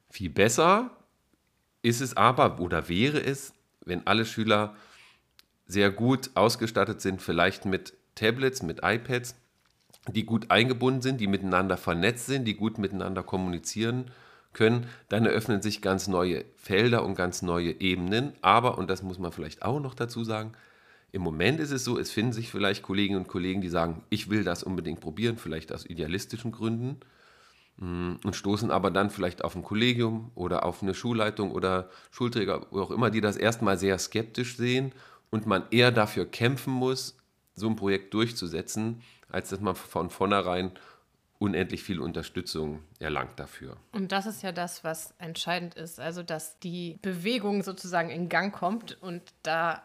Viel 0.10 0.30
besser 0.30 0.92
ist 1.82 2.02
es 2.02 2.16
aber 2.16 2.60
oder 2.60 2.90
wäre 2.90 3.22
es, 3.22 3.54
wenn 3.82 4.06
alle 4.08 4.26
Schüler 4.26 4.76
sehr 5.68 5.92
gut 5.92 6.32
ausgestattet 6.36 7.02
sind, 7.02 7.22
vielleicht 7.22 7.66
mit 7.66 7.94
Tablets, 8.16 8.64
mit 8.64 8.80
iPads, 8.84 9.36
die 10.08 10.26
gut 10.26 10.52
eingebunden 10.52 11.02
sind, 11.02 11.20
die 11.20 11.28
miteinander 11.28 11.78
vernetzt 11.78 12.28
sind, 12.28 12.46
die 12.46 12.56
gut 12.56 12.78
miteinander 12.78 13.24
kommunizieren 13.24 14.12
können, 14.54 14.88
dann 15.10 15.26
eröffnen 15.26 15.62
sich 15.62 15.82
ganz 15.82 16.08
neue 16.08 16.46
Felder 16.56 17.04
und 17.04 17.16
ganz 17.16 17.42
neue 17.42 17.80
Ebenen. 17.82 18.34
Aber, 18.42 18.78
und 18.78 18.90
das 18.90 19.04
muss 19.04 19.20
man 19.20 19.32
vielleicht 19.32 19.64
auch 19.64 19.80
noch 19.80 19.96
dazu 19.96 20.24
sagen, 20.24 20.54
Im 21.16 21.22
Moment 21.22 21.62
ist 21.62 21.72
es 21.72 21.86
so, 21.86 21.98
es 21.98 22.12
finden 22.12 22.34
sich 22.34 22.52
vielleicht 22.52 22.84
Kolleginnen 22.84 23.22
und 23.22 23.30
Kollegen, 23.30 23.62
die 23.62 23.70
sagen, 23.70 24.04
ich 24.10 24.30
will 24.30 24.44
das 24.44 24.64
unbedingt 24.64 25.00
probieren, 25.00 25.38
vielleicht 25.38 25.72
aus 25.72 25.86
idealistischen 25.86 26.52
Gründen 26.52 27.00
mm, 27.78 28.16
und 28.26 28.36
stoßen 28.36 28.70
aber 28.70 28.92
dann 28.92 29.10
vielleicht 29.10 29.42
auf 29.42 29.56
ein 29.56 29.64
Kollegium 29.64 30.32
oder 30.36 30.66
auf 30.66 30.84
eine 30.84 30.94
Schulleitung 30.94 31.52
oder 31.52 31.90
Schulträger, 32.12 32.68
wo 32.70 32.82
auch 32.82 32.92
immer, 32.92 33.12
die 33.12 33.22
das 33.22 33.38
erstmal 33.38 33.78
sehr 33.78 33.98
skeptisch 33.98 34.58
sehen 34.58 34.92
und 35.30 35.48
man 35.48 35.64
eher 35.72 35.94
dafür 35.94 36.26
kämpfen 36.26 36.74
muss, 36.74 37.16
so 37.54 37.70
ein 37.70 37.78
Projekt 37.78 38.14
durchzusetzen, 38.14 39.02
als 39.30 39.52
dass 39.52 39.62
man 39.62 39.76
von 39.76 40.10
vornherein 40.10 40.72
unendlich 41.40 41.82
viel 41.82 42.02
Unterstützung 42.02 42.82
erlangt 43.00 43.40
dafür. 43.40 43.78
Und 43.94 44.12
das 44.12 44.26
ist 44.26 44.44
ja 44.44 44.52
das, 44.52 44.84
was 44.84 45.14
entscheidend 45.18 45.76
ist, 45.76 45.98
also 45.98 46.24
dass 46.24 46.60
die 46.60 47.00
Bewegung 47.02 47.64
sozusagen 47.64 48.10
in 48.10 48.28
Gang 48.28 48.54
kommt 48.54 49.02
und 49.02 49.22
da 49.44 49.82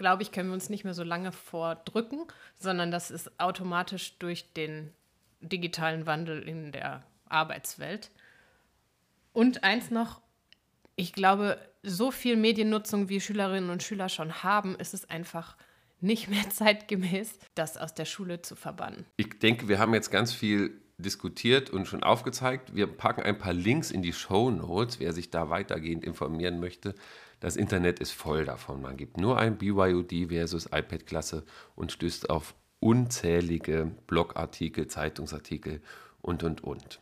glaube 0.00 0.22
ich, 0.22 0.32
können 0.32 0.48
wir 0.48 0.54
uns 0.54 0.70
nicht 0.70 0.84
mehr 0.84 0.94
so 0.94 1.04
lange 1.04 1.30
vordrücken, 1.30 2.22
sondern 2.58 2.90
das 2.90 3.10
ist 3.10 3.38
automatisch 3.38 4.18
durch 4.18 4.52
den 4.54 4.92
digitalen 5.40 6.06
Wandel 6.06 6.42
in 6.42 6.72
der 6.72 7.04
Arbeitswelt. 7.28 8.10
Und 9.34 9.62
eins 9.62 9.90
noch, 9.90 10.22
ich 10.96 11.12
glaube, 11.12 11.58
so 11.82 12.10
viel 12.10 12.36
Mediennutzung 12.36 13.10
wie 13.10 13.20
Schülerinnen 13.20 13.68
und 13.68 13.82
Schüler 13.82 14.08
schon 14.08 14.42
haben, 14.42 14.74
ist 14.74 14.94
es 14.94 15.08
einfach 15.08 15.56
nicht 16.00 16.28
mehr 16.28 16.48
zeitgemäß, 16.50 17.38
das 17.54 17.76
aus 17.76 17.94
der 17.94 18.06
Schule 18.06 18.40
zu 18.40 18.56
verbannen. 18.56 19.04
Ich 19.18 19.38
denke, 19.38 19.68
wir 19.68 19.78
haben 19.78 19.92
jetzt 19.92 20.10
ganz 20.10 20.32
viel 20.32 20.80
diskutiert 21.00 21.70
und 21.70 21.86
schon 21.86 22.02
aufgezeigt. 22.02 22.74
Wir 22.74 22.86
packen 22.86 23.22
ein 23.22 23.38
paar 23.38 23.52
Links 23.52 23.90
in 23.90 24.02
die 24.02 24.12
Show 24.12 24.50
Notes, 24.50 25.00
wer 25.00 25.12
sich 25.12 25.30
da 25.30 25.50
weitergehend 25.50 26.04
informieren 26.04 26.60
möchte. 26.60 26.94
Das 27.40 27.56
Internet 27.56 28.00
ist 28.00 28.12
voll 28.12 28.44
davon. 28.44 28.82
Man 28.82 28.96
gibt 28.96 29.16
nur 29.16 29.38
ein 29.38 29.56
BYOD 29.58 30.28
versus 30.28 30.66
iPad-Klasse 30.66 31.44
und 31.74 31.92
stößt 31.92 32.30
auf 32.30 32.54
unzählige 32.80 33.90
Blogartikel, 34.06 34.86
Zeitungsartikel 34.86 35.80
und, 36.20 36.42
und, 36.42 36.62
und. 36.62 37.00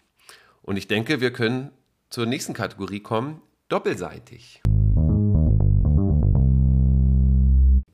Und 0.62 0.76
ich 0.76 0.88
denke, 0.88 1.20
wir 1.20 1.32
können 1.32 1.70
zur 2.10 2.26
nächsten 2.26 2.54
Kategorie 2.54 3.00
kommen, 3.00 3.42
doppelseitig. 3.68 4.62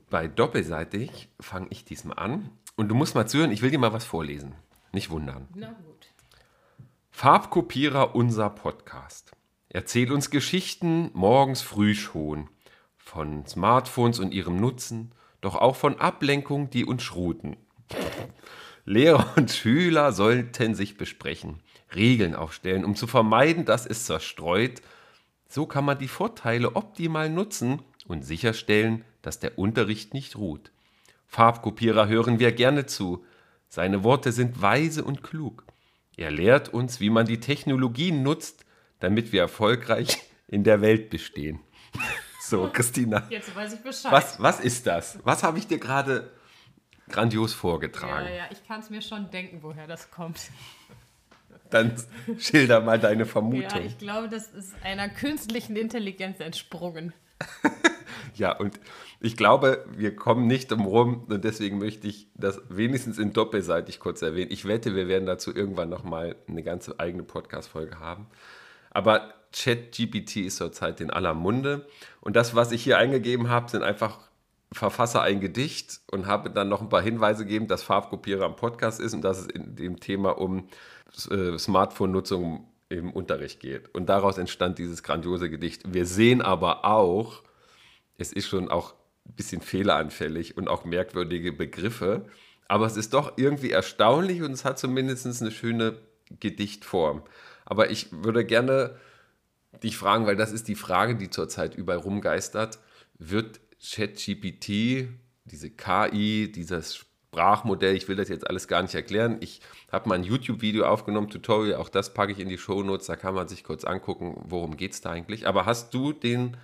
Bei 0.09 0.27
doppelseitig 0.27 1.29
fange 1.39 1.67
ich 1.69 1.83
diesmal 1.83 2.19
an. 2.19 2.49
Und 2.75 2.89
du 2.89 2.95
musst 2.95 3.15
mal 3.15 3.27
zuhören, 3.27 3.51
ich 3.51 3.61
will 3.61 3.71
dir 3.71 3.79
mal 3.79 3.93
was 3.93 4.05
vorlesen. 4.05 4.53
Nicht 4.95 5.09
wundern. 5.09 5.49
Na 5.53 5.73
gut. 5.73 6.07
Farbkopierer 7.11 8.15
unser 8.15 8.49
Podcast. 8.49 9.33
Erzähl 9.67 10.09
uns 10.09 10.29
Geschichten 10.29 11.11
morgens 11.13 11.61
früh 11.61 11.93
schon. 11.95 12.47
Von 12.95 13.45
Smartphones 13.45 14.19
und 14.19 14.33
ihrem 14.33 14.55
Nutzen, 14.55 15.11
doch 15.41 15.57
auch 15.57 15.75
von 15.75 15.99
Ablenkung, 15.99 16.69
die 16.69 16.85
uns 16.85 17.03
schruten. 17.03 17.57
Lehrer 18.85 19.27
und 19.35 19.51
Schüler 19.51 20.13
sollten 20.13 20.75
sich 20.75 20.95
besprechen, 20.95 21.59
Regeln 21.93 22.33
aufstellen, 22.33 22.85
um 22.85 22.95
zu 22.95 23.05
vermeiden, 23.05 23.65
dass 23.65 23.85
es 23.85 24.05
zerstreut. 24.05 24.81
So 25.49 25.65
kann 25.65 25.83
man 25.83 25.99
die 25.99 26.07
Vorteile 26.07 26.77
optimal 26.77 27.29
nutzen 27.29 27.81
und 28.07 28.23
sicherstellen, 28.23 29.03
dass 29.21 29.41
der 29.41 29.59
Unterricht 29.59 30.13
nicht 30.13 30.37
ruht. 30.37 30.71
Farbkopierer 31.27 32.07
hören 32.07 32.39
wir 32.39 32.53
gerne 32.53 32.85
zu. 32.85 33.25
Seine 33.75 34.05
Worte 34.05 34.31
sind 34.31 34.61
weise 34.61 35.03
und 35.03 35.21
klug. 35.21 35.65
Er 36.15 36.31
lehrt 36.31 36.69
uns, 36.69 37.01
wie 37.01 37.09
man 37.09 37.25
die 37.25 37.41
Technologien 37.41 38.23
nutzt, 38.23 38.63
damit 39.01 39.33
wir 39.33 39.41
erfolgreich 39.41 40.19
in 40.47 40.63
der 40.63 40.79
Welt 40.81 41.09
bestehen. 41.09 41.59
So, 42.47 42.69
Christina. 42.71 43.25
Jetzt 43.31 43.55
weiß 43.55 43.73
ich 43.73 43.79
Bescheid. 43.79 44.11
Was, 44.11 44.39
was 44.39 44.59
ist 44.59 44.85
das? 44.85 45.17
Was 45.23 45.41
habe 45.41 45.57
ich 45.57 45.65
dir 45.65 45.79
gerade 45.79 46.31
grandios 47.09 47.55
vorgetragen? 47.55 48.27
Ja, 48.27 48.35
ja, 48.35 48.43
ich 48.51 48.63
kann 48.67 48.81
es 48.81 48.91
mir 48.91 49.01
schon 49.01 49.31
denken, 49.31 49.63
woher 49.63 49.87
das 49.87 50.11
kommt. 50.11 50.39
Dann 51.71 51.95
schilder 52.37 52.81
mal 52.81 52.99
deine 52.99 53.23
Ja, 53.23 53.25
Vermutung. 53.25 53.83
ich 53.83 53.97
glaube, 53.97 54.29
das 54.29 54.49
ist 54.49 54.75
einer 54.83 55.09
künstlichen 55.09 55.75
Intelligenz 55.75 56.39
entsprungen. 56.39 57.13
Ja, 58.35 58.55
und 58.57 58.79
ich 59.19 59.37
glaube, 59.37 59.85
wir 59.95 60.15
kommen 60.15 60.47
nicht 60.47 60.71
drum 60.71 60.85
rum 60.85 61.25
und 61.29 61.43
deswegen 61.43 61.77
möchte 61.77 62.07
ich 62.07 62.27
das 62.35 62.61
wenigstens 62.69 63.17
in 63.17 63.33
doppelseitig 63.33 63.99
kurz 63.99 64.21
erwähnen. 64.21 64.51
Ich 64.51 64.65
wette, 64.65 64.95
wir 64.95 65.07
werden 65.07 65.25
dazu 65.25 65.55
irgendwann 65.55 65.89
nochmal 65.89 66.35
eine 66.47 66.63
ganze 66.63 66.99
eigene 66.99 67.23
Podcast-Folge 67.23 67.99
haben. 67.99 68.27
Aber 68.91 69.33
ChatGPT 69.53 70.37
ist 70.37 70.57
zurzeit 70.57 70.99
in 71.01 71.09
aller 71.09 71.33
Munde 71.33 71.87
und 72.21 72.35
das, 72.35 72.55
was 72.55 72.71
ich 72.71 72.83
hier 72.83 72.97
eingegeben 72.97 73.49
habe, 73.49 73.69
sind 73.69 73.83
einfach 73.83 74.19
verfasse 74.71 75.21
ein 75.21 75.39
Gedicht 75.39 76.01
und 76.11 76.27
habe 76.27 76.49
dann 76.49 76.69
noch 76.69 76.81
ein 76.81 76.89
paar 76.89 77.01
Hinweise 77.01 77.45
gegeben, 77.45 77.67
dass 77.67 77.83
Farbkopierer 77.83 78.45
am 78.45 78.55
Podcast 78.55 78.99
ist 78.99 79.13
und 79.13 79.21
dass 79.21 79.39
es 79.39 79.47
in 79.47 79.75
dem 79.75 79.99
Thema 79.99 80.37
um 80.37 80.67
äh, 81.29 81.57
Smartphone-Nutzung 81.57 82.67
im 82.89 83.11
Unterricht 83.11 83.59
geht. 83.59 83.93
Und 83.95 84.07
daraus 84.07 84.37
entstand 84.37 84.77
dieses 84.77 85.01
grandiose 85.03 85.49
Gedicht. 85.49 85.93
Wir 85.93 86.05
sehen 86.05 86.41
aber 86.41 86.85
auch, 86.85 87.41
es 88.17 88.33
ist 88.33 88.47
schon 88.47 88.69
auch 88.69 88.93
ein 89.27 89.35
bisschen 89.35 89.61
fehleranfällig 89.61 90.57
und 90.57 90.67
auch 90.67 90.85
merkwürdige 90.85 91.51
Begriffe, 91.51 92.25
aber 92.67 92.85
es 92.85 92.97
ist 92.97 93.13
doch 93.13 93.37
irgendwie 93.37 93.71
erstaunlich 93.71 94.41
und 94.41 94.51
es 94.51 94.65
hat 94.65 94.79
zumindest 94.79 95.41
eine 95.41 95.51
schöne 95.51 95.99
Gedichtform. 96.39 97.23
Aber 97.65 97.91
ich 97.91 98.11
würde 98.11 98.45
gerne 98.45 98.99
dich 99.83 99.97
fragen, 99.97 100.25
weil 100.25 100.35
das 100.35 100.51
ist 100.51 100.67
die 100.67 100.75
Frage, 100.75 101.15
die 101.15 101.29
zurzeit 101.29 101.75
überall 101.75 101.99
rumgeistert, 101.99 102.79
wird 103.17 103.59
ChatGPT, 103.81 105.09
diese 105.45 105.69
KI, 105.69 106.51
dieses 106.51 106.95
Sprachmodell, 107.35 107.95
ich 107.95 108.07
will 108.07 108.15
das 108.15 108.29
jetzt 108.29 108.47
alles 108.47 108.67
gar 108.67 108.81
nicht 108.81 108.95
erklären. 108.95 109.37
Ich 109.41 109.61
habe 109.91 110.09
mal 110.09 110.15
ein 110.15 110.23
YouTube-Video 110.23 110.85
aufgenommen, 110.85 111.29
Tutorial, 111.29 111.75
auch 111.75 111.89
das 111.89 112.13
packe 112.13 112.31
ich 112.31 112.39
in 112.39 112.49
die 112.49 112.57
Shownotes, 112.57 113.07
da 113.07 113.15
kann 113.15 113.35
man 113.35 113.47
sich 113.47 113.63
kurz 113.63 113.83
angucken, 113.83 114.41
worum 114.45 114.77
geht 114.77 114.93
es 114.93 115.01
da 115.01 115.11
eigentlich. 115.11 115.47
Aber 115.47 115.65
hast 115.65 115.93
du 115.93 116.13
den 116.13 116.57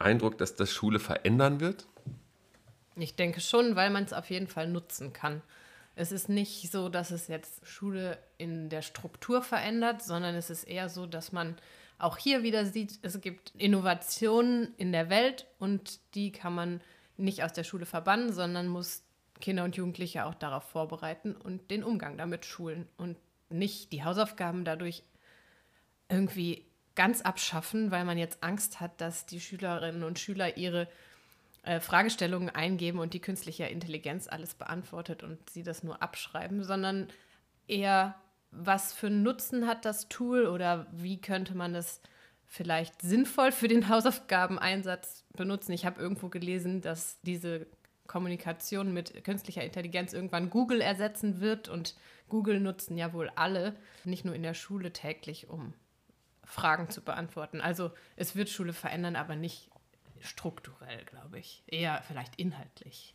Eindruck, 0.00 0.38
dass 0.38 0.56
das 0.56 0.72
Schule 0.72 0.98
verändern 0.98 1.60
wird? 1.60 1.86
Ich 2.96 3.16
denke 3.16 3.40
schon, 3.40 3.76
weil 3.76 3.90
man 3.90 4.04
es 4.04 4.12
auf 4.12 4.30
jeden 4.30 4.48
Fall 4.48 4.68
nutzen 4.68 5.12
kann. 5.12 5.42
Es 5.96 6.12
ist 6.12 6.28
nicht 6.28 6.70
so, 6.70 6.88
dass 6.88 7.10
es 7.10 7.28
jetzt 7.28 7.66
Schule 7.66 8.18
in 8.38 8.68
der 8.68 8.82
Struktur 8.82 9.42
verändert, 9.42 10.02
sondern 10.02 10.34
es 10.34 10.50
ist 10.50 10.64
eher 10.64 10.88
so, 10.88 11.06
dass 11.06 11.32
man 11.32 11.56
auch 11.98 12.16
hier 12.16 12.42
wieder 12.42 12.64
sieht, 12.64 12.98
es 13.02 13.20
gibt 13.20 13.52
Innovationen 13.58 14.74
in 14.76 14.92
der 14.92 15.10
Welt 15.10 15.46
und 15.58 16.00
die 16.14 16.32
kann 16.32 16.54
man 16.54 16.80
nicht 17.16 17.44
aus 17.44 17.52
der 17.52 17.64
Schule 17.64 17.84
verbannen, 17.84 18.32
sondern 18.32 18.68
muss 18.68 19.02
Kinder 19.40 19.64
und 19.64 19.76
Jugendliche 19.76 20.24
auch 20.24 20.34
darauf 20.34 20.64
vorbereiten 20.64 21.34
und 21.34 21.70
den 21.70 21.84
Umgang 21.84 22.16
damit 22.16 22.46
schulen 22.46 22.88
und 22.96 23.16
nicht 23.50 23.92
die 23.92 24.04
Hausaufgaben 24.04 24.64
dadurch 24.64 25.02
irgendwie 26.08 26.64
ganz 27.00 27.22
abschaffen, 27.22 27.90
weil 27.90 28.04
man 28.04 28.18
jetzt 28.18 28.42
Angst 28.42 28.78
hat, 28.78 29.00
dass 29.00 29.24
die 29.24 29.40
Schülerinnen 29.40 30.02
und 30.02 30.18
Schüler 30.18 30.58
ihre 30.58 30.86
äh, 31.62 31.80
Fragestellungen 31.80 32.50
eingeben 32.50 32.98
und 32.98 33.14
die 33.14 33.20
künstliche 33.20 33.64
Intelligenz 33.64 34.28
alles 34.28 34.54
beantwortet 34.54 35.22
und 35.22 35.48
sie 35.48 35.62
das 35.62 35.82
nur 35.82 36.02
abschreiben, 36.02 36.62
sondern 36.62 37.08
eher, 37.66 38.16
was 38.50 38.92
für 38.92 39.06
einen 39.06 39.22
Nutzen 39.22 39.66
hat 39.66 39.86
das 39.86 40.10
Tool 40.10 40.44
oder 40.44 40.88
wie 40.92 41.18
könnte 41.18 41.54
man 41.54 41.74
es 41.74 42.02
vielleicht 42.44 43.00
sinnvoll 43.00 43.50
für 43.50 43.68
den 43.68 43.88
Hausaufgabeneinsatz 43.88 45.24
benutzen. 45.34 45.72
Ich 45.72 45.86
habe 45.86 46.02
irgendwo 46.02 46.28
gelesen, 46.28 46.82
dass 46.82 47.18
diese 47.22 47.66
Kommunikation 48.08 48.92
mit 48.92 49.24
künstlicher 49.24 49.64
Intelligenz 49.64 50.12
irgendwann 50.12 50.50
Google 50.50 50.82
ersetzen 50.82 51.40
wird 51.40 51.70
und 51.70 51.94
Google 52.28 52.60
nutzen 52.60 52.98
ja 52.98 53.14
wohl 53.14 53.30
alle, 53.36 53.74
nicht 54.04 54.26
nur 54.26 54.34
in 54.34 54.42
der 54.42 54.52
Schule 54.52 54.92
täglich, 54.92 55.48
um 55.48 55.72
Fragen 56.50 56.90
zu 56.90 57.00
beantworten. 57.00 57.60
Also 57.60 57.90
es 58.16 58.36
wird 58.36 58.48
Schule 58.48 58.72
verändern, 58.72 59.16
aber 59.16 59.36
nicht 59.36 59.70
strukturell, 60.20 61.04
glaube 61.04 61.38
ich. 61.38 61.62
Eher 61.66 62.02
vielleicht 62.06 62.36
inhaltlich. 62.36 63.14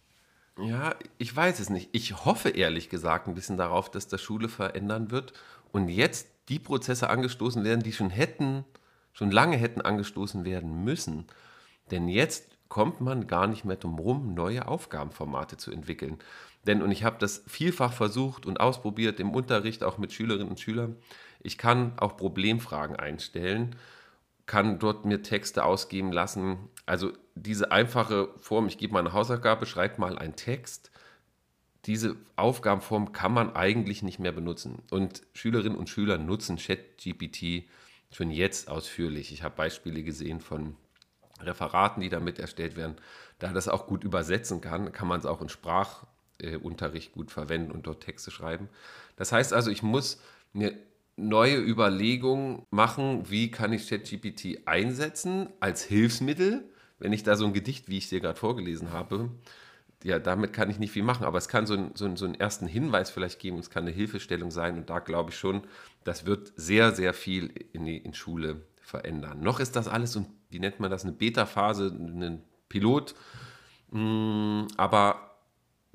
Ja, 0.58 0.96
ich 1.18 1.36
weiß 1.36 1.60
es 1.60 1.70
nicht. 1.70 1.89
Ich 1.92 2.25
hoffe 2.25 2.50
ehrlich 2.50 2.89
gesagt 2.89 3.27
ein 3.27 3.36
bisschen 3.36 3.58
darauf, 3.58 3.92
dass 3.92 4.08
das 4.08 4.22
Schule 4.22 4.48
verändern 4.48 5.12
wird 5.12 5.34
und 5.72 5.89
jetzt 5.89 6.30
die 6.48 6.60
Prozesse 6.60 7.10
angestoßen 7.10 7.63
werden, 7.63 7.84
die 7.84 7.92
schon 7.92 8.10
hätten, 8.10 8.63
schon 9.12 9.32
lange 9.32 9.58
hätten 9.58 9.82
angestoßen 9.82 10.46
werden 10.46 10.84
müssen. 10.84 11.25
Denn 11.92 12.08
jetzt 12.08 12.56
kommt 12.70 13.01
man 13.01 13.27
gar 13.27 13.48
nicht 13.48 13.65
mehr 13.65 13.75
drum 13.75 14.00
rum, 14.00 14.34
neue 14.34 14.68
Aufgabenformate 14.68 15.58
zu 15.58 15.72
entwickeln. 15.72 16.20
Denn, 16.65 16.82
und 16.82 16.92
ich 16.92 17.04
habe 17.04 17.18
das 17.20 17.44
vielfach 17.48 17.94
versucht 17.94 18.46
und 18.46 18.60
ausprobiert 18.60 19.20
im 19.20 19.32
Unterricht, 19.32 19.84
auch 19.84 19.98
mit 19.98 20.13
Schülerinnen 20.13 20.50
und 20.50 20.60
Schülern, 20.60 20.96
ich 21.46 21.58
kann 21.58 21.98
auch 21.98 22.18
Problemfragen 22.18 22.96
einstellen, 22.96 23.75
kann 24.46 24.80
dort 24.80 25.06
mir 25.06 25.22
Texte 25.22 25.64
ausgeben 25.64 26.12
lassen. 26.12 26.58
Also 26.86 27.14
diese 27.36 27.72
einfache 27.72 28.30
Form, 28.38 28.68
ich 28.68 28.78
gebe 28.78 28.94
mal 28.94 29.00
eine 29.00 29.14
Hausaufgabe, 29.14 29.66
schreibe 29.66 30.00
mal 30.00 30.18
einen 30.18 30.36
Text. 30.36 30.92
Diese 31.86 32.16
Aufgabenform 32.36 33.12
kann 33.12 33.34
man 33.34 33.56
eigentlich 33.56 34.04
nicht 34.04 34.20
mehr 34.20 34.32
benutzen. 34.32 34.82
Und 34.92 35.22
Schülerinnen 35.34 35.78
und 35.78 35.90
Schüler 35.90 36.18
nutzen 36.18 36.58
ChatGPT 36.58 37.68
schon 38.12 38.32
jetzt 38.32 38.70
ausführlich. 38.70 39.32
Ich 39.32 39.44
habe 39.44 39.56
Beispiele 39.56 40.04
gesehen 40.04 40.40
von 40.40 40.75
Referaten, 41.40 42.02
die 42.02 42.10
damit 42.10 42.40
erstellt 42.40 42.75
werden, 42.75 42.96
da 43.40 43.52
das 43.52 43.68
auch 43.68 43.88
gut 43.88 44.04
übersetzen 44.04 44.62
kann, 44.62 44.92
kann 44.92 45.08
man 45.08 45.20
es 45.20 45.25
auch 45.25 45.42
in 45.42 45.50
Sprachunterricht 45.50 47.12
gut 47.12 47.30
verwenden 47.30 47.72
und 47.72 47.88
dort 47.88 48.04
Texte 48.04 48.32
schreiben. 48.32 48.70
Das 49.18 49.32
heißt 49.32 49.54
also, 49.54 49.70
ich 49.70 49.84
muss 49.84 50.22
eine 50.54 50.78
neue 51.18 51.58
Überlegungen 51.58 52.64
machen, 52.72 53.30
wie 53.30 53.52
kann 53.52 53.74
ich 53.74 53.88
ChatGPT 53.88 54.68
einsetzen 54.68 55.50
als 55.60 55.84
Hilfsmittel, 55.84 56.70
wenn 57.00 57.14
ich 57.14 57.24
da 57.24 57.36
so 57.36 57.46
ein 57.46 57.54
Gedicht, 57.54 57.88
wie 57.90 57.98
ich 57.98 58.10
dir 58.10 58.20
gerade 58.20 58.40
vorgelesen 58.40 58.92
habe, 58.92 59.32
ja, 60.06 60.20
damit 60.20 60.54
kann 60.54 60.70
ich 60.70 60.78
nicht 60.78 60.92
viel 60.92 61.02
machen, 61.02 61.26
aber 61.26 61.40
es 61.40 61.48
kann 61.48 61.66
so, 61.66 61.74
ein, 61.74 61.92
so, 61.96 62.06
ein, 62.06 62.16
so 62.16 62.26
einen 62.26 62.36
ersten 62.36 62.68
Hinweis 62.68 63.10
vielleicht 63.10 63.40
geben, 63.40 63.58
es 63.58 63.72
kann 63.72 63.86
eine 63.86 63.92
Hilfestellung 63.92 64.52
sein. 64.52 64.78
Und 64.78 64.90
da 64.90 65.00
glaube 65.00 65.32
ich 65.32 65.38
schon, 65.38 65.64
das 66.04 66.28
wird 66.28 66.54
sehr, 66.56 66.92
sehr 66.92 67.12
viel 67.16 67.52
in, 67.74 67.86
die, 67.86 67.98
in 67.98 68.14
Schule 68.14 68.62
verändern. 68.82 69.40
Noch 69.40 69.60
ist 69.60 69.76
das 69.76 69.88
alles, 69.88 70.16
und 70.16 70.28
wie 70.52 70.60
nennt 70.60 70.80
man 70.80 70.92
das, 70.92 71.04
eine 71.04 71.14
Beta-Phase, 71.14 71.88
ein 71.88 72.44
Pilot, 72.70 73.16
mm, 73.90 74.66
aber 74.78 75.25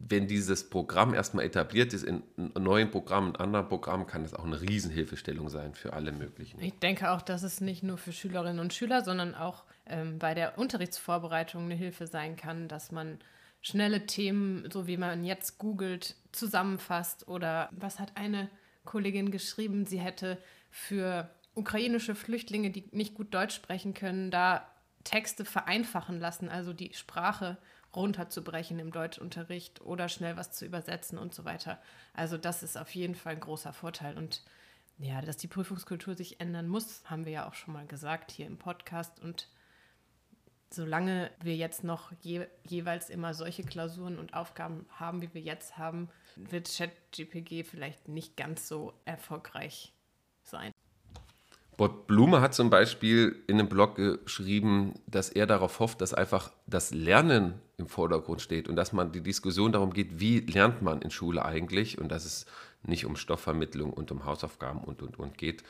wenn 0.09 0.27
dieses 0.27 0.69
Programm 0.69 1.15
erstmal 1.15 1.45
etabliert 1.45 1.93
ist, 1.93 2.05
in 2.05 2.23
neuen 2.37 2.91
Programmen, 2.91 3.31
in 3.31 3.37
anderen 3.37 3.69
Programmen, 3.69 4.07
kann 4.07 4.23
das 4.23 4.35
auch 4.35 4.45
eine 4.45 4.61
Riesenhilfestellung 4.61 5.49
sein 5.49 5.75
für 5.75 5.93
alle 5.93 6.13
möglichen. 6.13 6.61
Ich 6.61 6.79
denke 6.79 7.11
auch, 7.11 7.23
dass 7.23 7.43
es 7.43 7.61
nicht 7.61 7.83
nur 7.83 7.99
für 7.99 8.13
Schülerinnen 8.13 8.61
und 8.61 8.73
Schüler, 8.73 9.05
sondern 9.05 9.35
auch 9.35 9.65
ähm, 9.87 10.19
bei 10.19 10.35
der 10.35 10.59
Unterrichtsvorbereitung 10.59 11.65
eine 11.65 11.75
Hilfe 11.75 12.07
sein 12.07 12.37
kann, 12.37 12.69
dass 12.69 12.93
man 12.93 13.19
schnelle 13.61 14.07
Themen, 14.07 14.69
so 14.73 14.87
wie 14.87 14.97
man 14.97 15.25
jetzt 15.25 15.59
googelt, 15.59 16.17
zusammenfasst. 16.33 17.29
Oder 17.29 17.69
was 17.73 17.99
hat 17.99 18.17
eine 18.17 18.49
Kollegin 18.85 19.31
geschrieben? 19.31 19.87
Sie 19.87 20.01
hätte 20.01 20.39
für 20.71 21.29
ukrainische 21.55 22.15
Flüchtlinge, 22.15 22.71
die 22.71 22.89
nicht 22.93 23.15
gut 23.15 23.35
Deutsch 23.35 23.55
sprechen 23.55 23.93
können, 23.95 24.31
da 24.31 24.67
Texte 25.05 25.45
vereinfachen 25.45 26.21
lassen, 26.21 26.49
also 26.49 26.73
die 26.73 26.93
Sprache 26.95 27.59
runterzubrechen 27.95 28.79
im 28.79 28.93
Deutschunterricht 28.93 29.81
oder 29.81 30.09
schnell 30.09 30.37
was 30.37 30.53
zu 30.53 30.65
übersetzen 30.65 31.19
und 31.19 31.35
so 31.35 31.45
weiter. 31.45 31.81
Also 32.15 32.39
das 32.39 32.63
ist 32.63 32.77
auf 32.77 32.95
jeden 32.95 33.15
Fall 33.15 33.35
ein 33.35 33.41
großer 33.41 33.73
Vorteil. 33.73 34.17
Und 34.17 34.43
ja, 34.99 35.21
dass 35.23 35.37
die 35.37 35.49
Prüfungskultur 35.49 36.15
sich 36.15 36.41
ändern 36.41 36.69
muss, 36.69 37.03
haben 37.07 37.25
wir 37.25 37.33
ja 37.33 37.49
auch 37.49 37.55
schon 37.55 37.75
mal 37.75 37.87
gesagt 37.87 38.31
hier 38.31 38.47
im 38.47 38.59
Podcast. 38.59 39.19
Und 39.21 39.49
solange 40.71 41.31
wir 41.41 41.57
jetzt 41.57 41.85
noch 41.85 42.13
je, 42.21 42.47
jeweils 42.65 43.11
immer 43.11 43.35
solche 43.35 43.65
Klausuren 43.65 44.19
und 44.19 44.35
Aufgaben 44.35 44.87
haben, 44.91 45.21
wie 45.23 45.35
wir 45.35 45.43
jetzt 45.43 45.79
haben, 45.79 46.09
wird 46.37 46.71
ChatGPG 46.73 47.65
vielleicht 47.65 48.09
nicht 48.09 48.37
ganz 48.37 48.69
so 48.69 48.95
erfolgreich 49.05 49.93
sein. 50.45 50.73
Bot 51.81 52.07
Blume 52.07 52.43
hat 52.43 52.53
zum 52.53 52.69
Beispiel 52.69 53.37
in 53.47 53.59
einem 53.59 53.71
Blog 53.71 53.97
geschrieben, 53.97 54.97
dass 55.07 55.31
er 55.31 55.47
darauf 55.47 55.79
hofft, 55.79 56.03
dass 56.03 56.13
einfach 56.13 56.53
das 56.67 56.93
Lernen 56.93 57.55
im 57.79 57.87
Vordergrund 57.89 58.43
steht 58.43 58.69
und 58.69 58.77
dass 58.77 58.93
man 58.93 59.13
die 59.13 59.23
Diskussion 59.23 59.73
darum 59.73 59.95
geht, 59.95 60.21
wie 60.21 60.41
lernt 60.41 60.83
man 60.83 61.01
in 61.01 61.11
Schule 61.11 61.43
eigentlich 61.43 61.97
und 61.97 62.13
dass 62.13 62.27
es 62.27 62.45
nicht 62.83 63.07
um 63.07 63.17
Stoffvermittlung 63.17 63.95
und 63.95 64.13
um 64.13 64.27
Hausaufgaben 64.27 64.81
und 64.85 65.01
und 65.01 65.19
und 65.19 65.39
geht. 65.39 65.63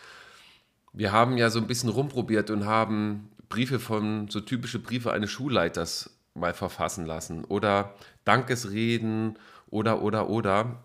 Wir 0.92 1.12
haben 1.12 1.36
ja 1.36 1.48
so 1.48 1.60
ein 1.60 1.68
bisschen 1.68 1.90
rumprobiert 1.90 2.50
und 2.50 2.66
haben 2.66 3.30
Briefe 3.48 3.78
von, 3.78 4.26
so 4.26 4.40
typische 4.40 4.80
Briefe 4.80 5.12
eines 5.12 5.30
Schulleiters 5.30 6.18
mal 6.34 6.54
verfassen 6.54 7.06
lassen 7.06 7.44
oder 7.44 7.94
Dankesreden 8.24 9.38
oder 9.68 10.02
oder 10.02 10.28
oder. 10.28 10.82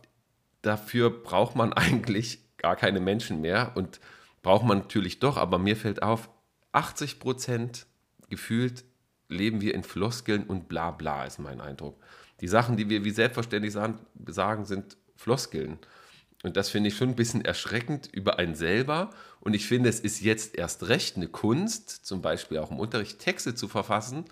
Dafür 0.61 1.09
braucht 1.09 1.55
man 1.55 1.73
eigentlich 1.73 2.41
gar 2.57 2.75
keine 2.75 2.99
Menschen 2.99 3.41
mehr 3.41 3.71
und 3.73 3.99
braucht 4.45 4.63
man 4.63 4.77
natürlich 4.77 5.17
doch, 5.17 5.37
aber 5.37 5.57
mir 5.57 5.75
fällt 5.75 6.03
auf, 6.03 6.29
80 6.71 7.19
Prozent 7.19 7.87
gefühlt 8.29 8.85
leben 9.27 9.59
wir 9.59 9.73
in 9.73 9.83
Floskeln 9.83 10.43
und 10.43 10.67
bla 10.67 10.91
bla, 10.91 11.25
ist 11.25 11.39
mein 11.39 11.59
Eindruck. 11.59 11.99
Die 12.41 12.47
Sachen, 12.47 12.77
die 12.77 12.87
wir 12.87 13.03
wie 13.03 13.09
selbstverständlich 13.09 13.73
sagen, 13.73 14.65
sind 14.65 14.97
Floskeln. 15.15 15.79
Und 16.43 16.57
das 16.57 16.69
finde 16.69 16.89
ich 16.89 16.95
schon 16.95 17.09
ein 17.09 17.15
bisschen 17.15 17.43
erschreckend 17.43 18.07
über 18.13 18.37
einen 18.37 18.53
selber. 18.53 19.09
Und 19.39 19.55
ich 19.55 19.65
finde, 19.65 19.89
es 19.89 19.99
ist 19.99 20.21
jetzt 20.21 20.55
erst 20.55 20.89
recht 20.89 21.17
eine 21.17 21.27
Kunst, 21.27 21.89
zum 21.89 22.21
Beispiel 22.21 22.59
auch 22.59 22.69
im 22.69 22.77
Unterricht 22.77 23.17
Texte 23.17 23.55
zu 23.55 23.67
verfassen, 23.67 24.25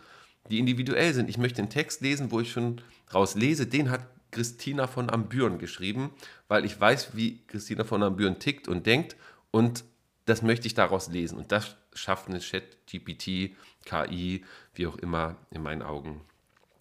die 0.48 0.60
individuell 0.60 1.16
sind. 1.16 1.28
Ich 1.28 1.40
möchte 1.40 1.60
einen 1.60 1.72
Text 1.72 2.02
lesen, 2.02 2.30
wo 2.30 2.40
ich 2.40 2.52
schon 2.52 2.82
raus 3.12 3.34
lese, 3.34 3.66
den 3.66 3.90
hat 3.90 4.06
Christina 4.30 4.86
von 4.86 5.10
Ambüren 5.10 5.58
geschrieben, 5.58 6.12
weil 6.48 6.66
ich 6.66 6.80
weiß, 6.80 7.16
wie 7.16 7.40
Christina 7.48 7.84
von 7.84 8.04
Ambüren 8.04 8.38
tickt 8.38 8.68
und 8.68 8.86
denkt. 8.86 9.16
Und 9.50 9.86
das 10.26 10.42
möchte 10.42 10.68
ich 10.68 10.74
daraus 10.74 11.10
lesen. 11.10 11.38
Und 11.38 11.52
das 11.52 11.76
schafft 11.94 12.28
eine 12.28 12.40
Chat-GPT, 12.40 13.56
KI, 13.86 14.46
wie 14.74 14.88
auch 14.88 14.98
immer, 14.98 15.38
in 15.52 15.62
meinen 15.62 15.82
Augen 15.82 16.22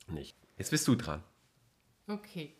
nicht. 0.07 0.37
Jetzt 0.59 0.71
bist 0.71 0.87
du 0.87 0.95
dran. 0.95 1.23
Okay. 2.07 2.55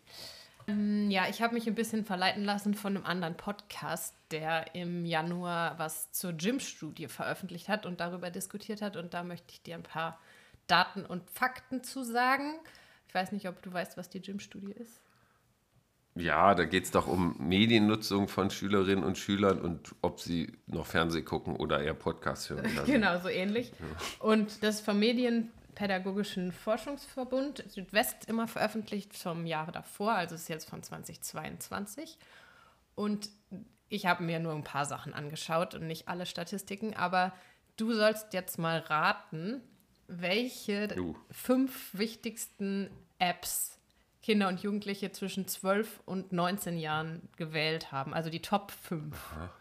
Ähm, 0.67 1.11
ja, 1.11 1.27
ich 1.29 1.41
habe 1.41 1.53
mich 1.53 1.67
ein 1.67 1.75
bisschen 1.75 2.05
verleiten 2.05 2.43
lassen 2.43 2.73
von 2.73 2.95
einem 2.95 3.05
anderen 3.05 3.35
Podcast, 3.35 4.15
der 4.31 4.75
im 4.75 5.05
Januar 5.05 5.77
was 5.77 6.11
zur 6.11 6.33
Gym-Studie 6.33 7.07
veröffentlicht 7.07 7.67
hat 7.67 7.85
und 7.85 7.99
darüber 7.99 8.29
diskutiert 8.29 8.81
hat. 8.81 8.95
Und 8.95 9.13
da 9.13 9.23
möchte 9.23 9.53
ich 9.53 9.61
dir 9.61 9.75
ein 9.75 9.83
paar 9.83 10.19
Daten 10.67 11.05
und 11.05 11.29
Fakten 11.29 11.83
zu 11.83 12.03
sagen. 12.03 12.55
Ich 13.07 13.13
weiß 13.13 13.31
nicht, 13.31 13.47
ob 13.47 13.61
du 13.61 13.71
weißt, 13.71 13.97
was 13.97 14.09
die 14.09 14.21
Gym-Studie 14.21 14.71
ist. 14.71 15.01
Ja, 16.15 16.53
da 16.53 16.65
geht 16.65 16.83
es 16.83 16.91
doch 16.91 17.07
um 17.07 17.35
Mediennutzung 17.39 18.27
von 18.27 18.51
Schülerinnen 18.51 19.03
und 19.03 19.17
Schülern 19.17 19.59
und 19.59 19.95
ob 20.01 20.19
sie 20.19 20.53
noch 20.67 20.85
Fernsehen 20.85 21.25
gucken 21.25 21.55
oder 21.55 21.81
eher 21.81 21.95
Podcasts 21.95 22.49
hören. 22.49 22.69
genau, 22.85 23.19
so 23.19 23.29
ähnlich. 23.29 23.71
Ja. 23.71 24.27
Und 24.27 24.61
das 24.61 24.79
vom 24.79 24.99
Medienpädagogischen 24.99 26.51
Forschungsverbund 26.51 27.63
Südwest 27.67 28.29
immer 28.29 28.47
veröffentlicht 28.47 29.17
vom 29.17 29.47
Jahre 29.47 29.71
davor, 29.71 30.13
also 30.13 30.35
ist 30.35 30.49
jetzt 30.49 30.69
von 30.69 30.83
2022. 30.83 32.19
Und 32.93 33.29
ich 33.89 34.05
habe 34.05 34.23
mir 34.23 34.39
nur 34.39 34.53
ein 34.53 34.63
paar 34.63 34.85
Sachen 34.85 35.13
angeschaut 35.13 35.73
und 35.73 35.87
nicht 35.87 36.07
alle 36.07 36.27
Statistiken, 36.27 36.95
aber 36.95 37.33
du 37.75 37.91
sollst 37.91 38.33
jetzt 38.33 38.59
mal 38.59 38.79
raten, 38.79 39.61
welche 40.07 40.95
uh. 40.99 41.15
fünf 41.31 41.89
wichtigsten 41.93 42.91
Apps 43.17 43.79
Kinder 44.23 44.47
und 44.47 44.63
Jugendliche 44.63 45.11
zwischen 45.11 45.47
12 45.47 45.99
und 46.05 46.31
19 46.31 46.77
Jahren 46.77 47.27
gewählt 47.35 47.91
haben. 47.91 48.13
Also 48.13 48.29
die 48.29 48.41
Top 48.41 48.71
5. 48.71 49.13
Aha. 49.13 49.53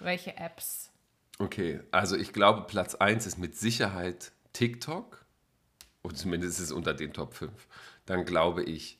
Welche 0.00 0.36
Apps? 0.36 0.90
Okay, 1.38 1.80
also 1.92 2.16
ich 2.16 2.32
glaube, 2.32 2.66
Platz 2.66 2.96
1 2.96 3.26
ist 3.26 3.38
mit 3.38 3.56
Sicherheit 3.56 4.32
TikTok. 4.52 5.24
Und 6.02 6.18
zumindest 6.18 6.58
ist 6.58 6.66
es 6.66 6.72
unter 6.72 6.94
den 6.94 7.12
Top 7.12 7.34
5. 7.34 7.52
Dann 8.04 8.24
glaube 8.24 8.64
ich 8.64 8.98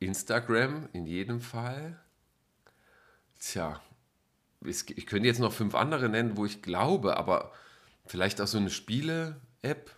Instagram 0.00 0.88
in 0.92 1.06
jedem 1.06 1.40
Fall. 1.40 2.00
Tja, 3.38 3.80
ich 4.64 5.06
könnte 5.06 5.28
jetzt 5.28 5.38
noch 5.38 5.52
fünf 5.52 5.76
andere 5.76 6.08
nennen, 6.08 6.36
wo 6.36 6.44
ich 6.44 6.62
glaube, 6.62 7.16
aber 7.16 7.52
vielleicht 8.06 8.40
auch 8.40 8.48
so 8.48 8.58
eine 8.58 8.70
Spiele-App. 8.70 9.94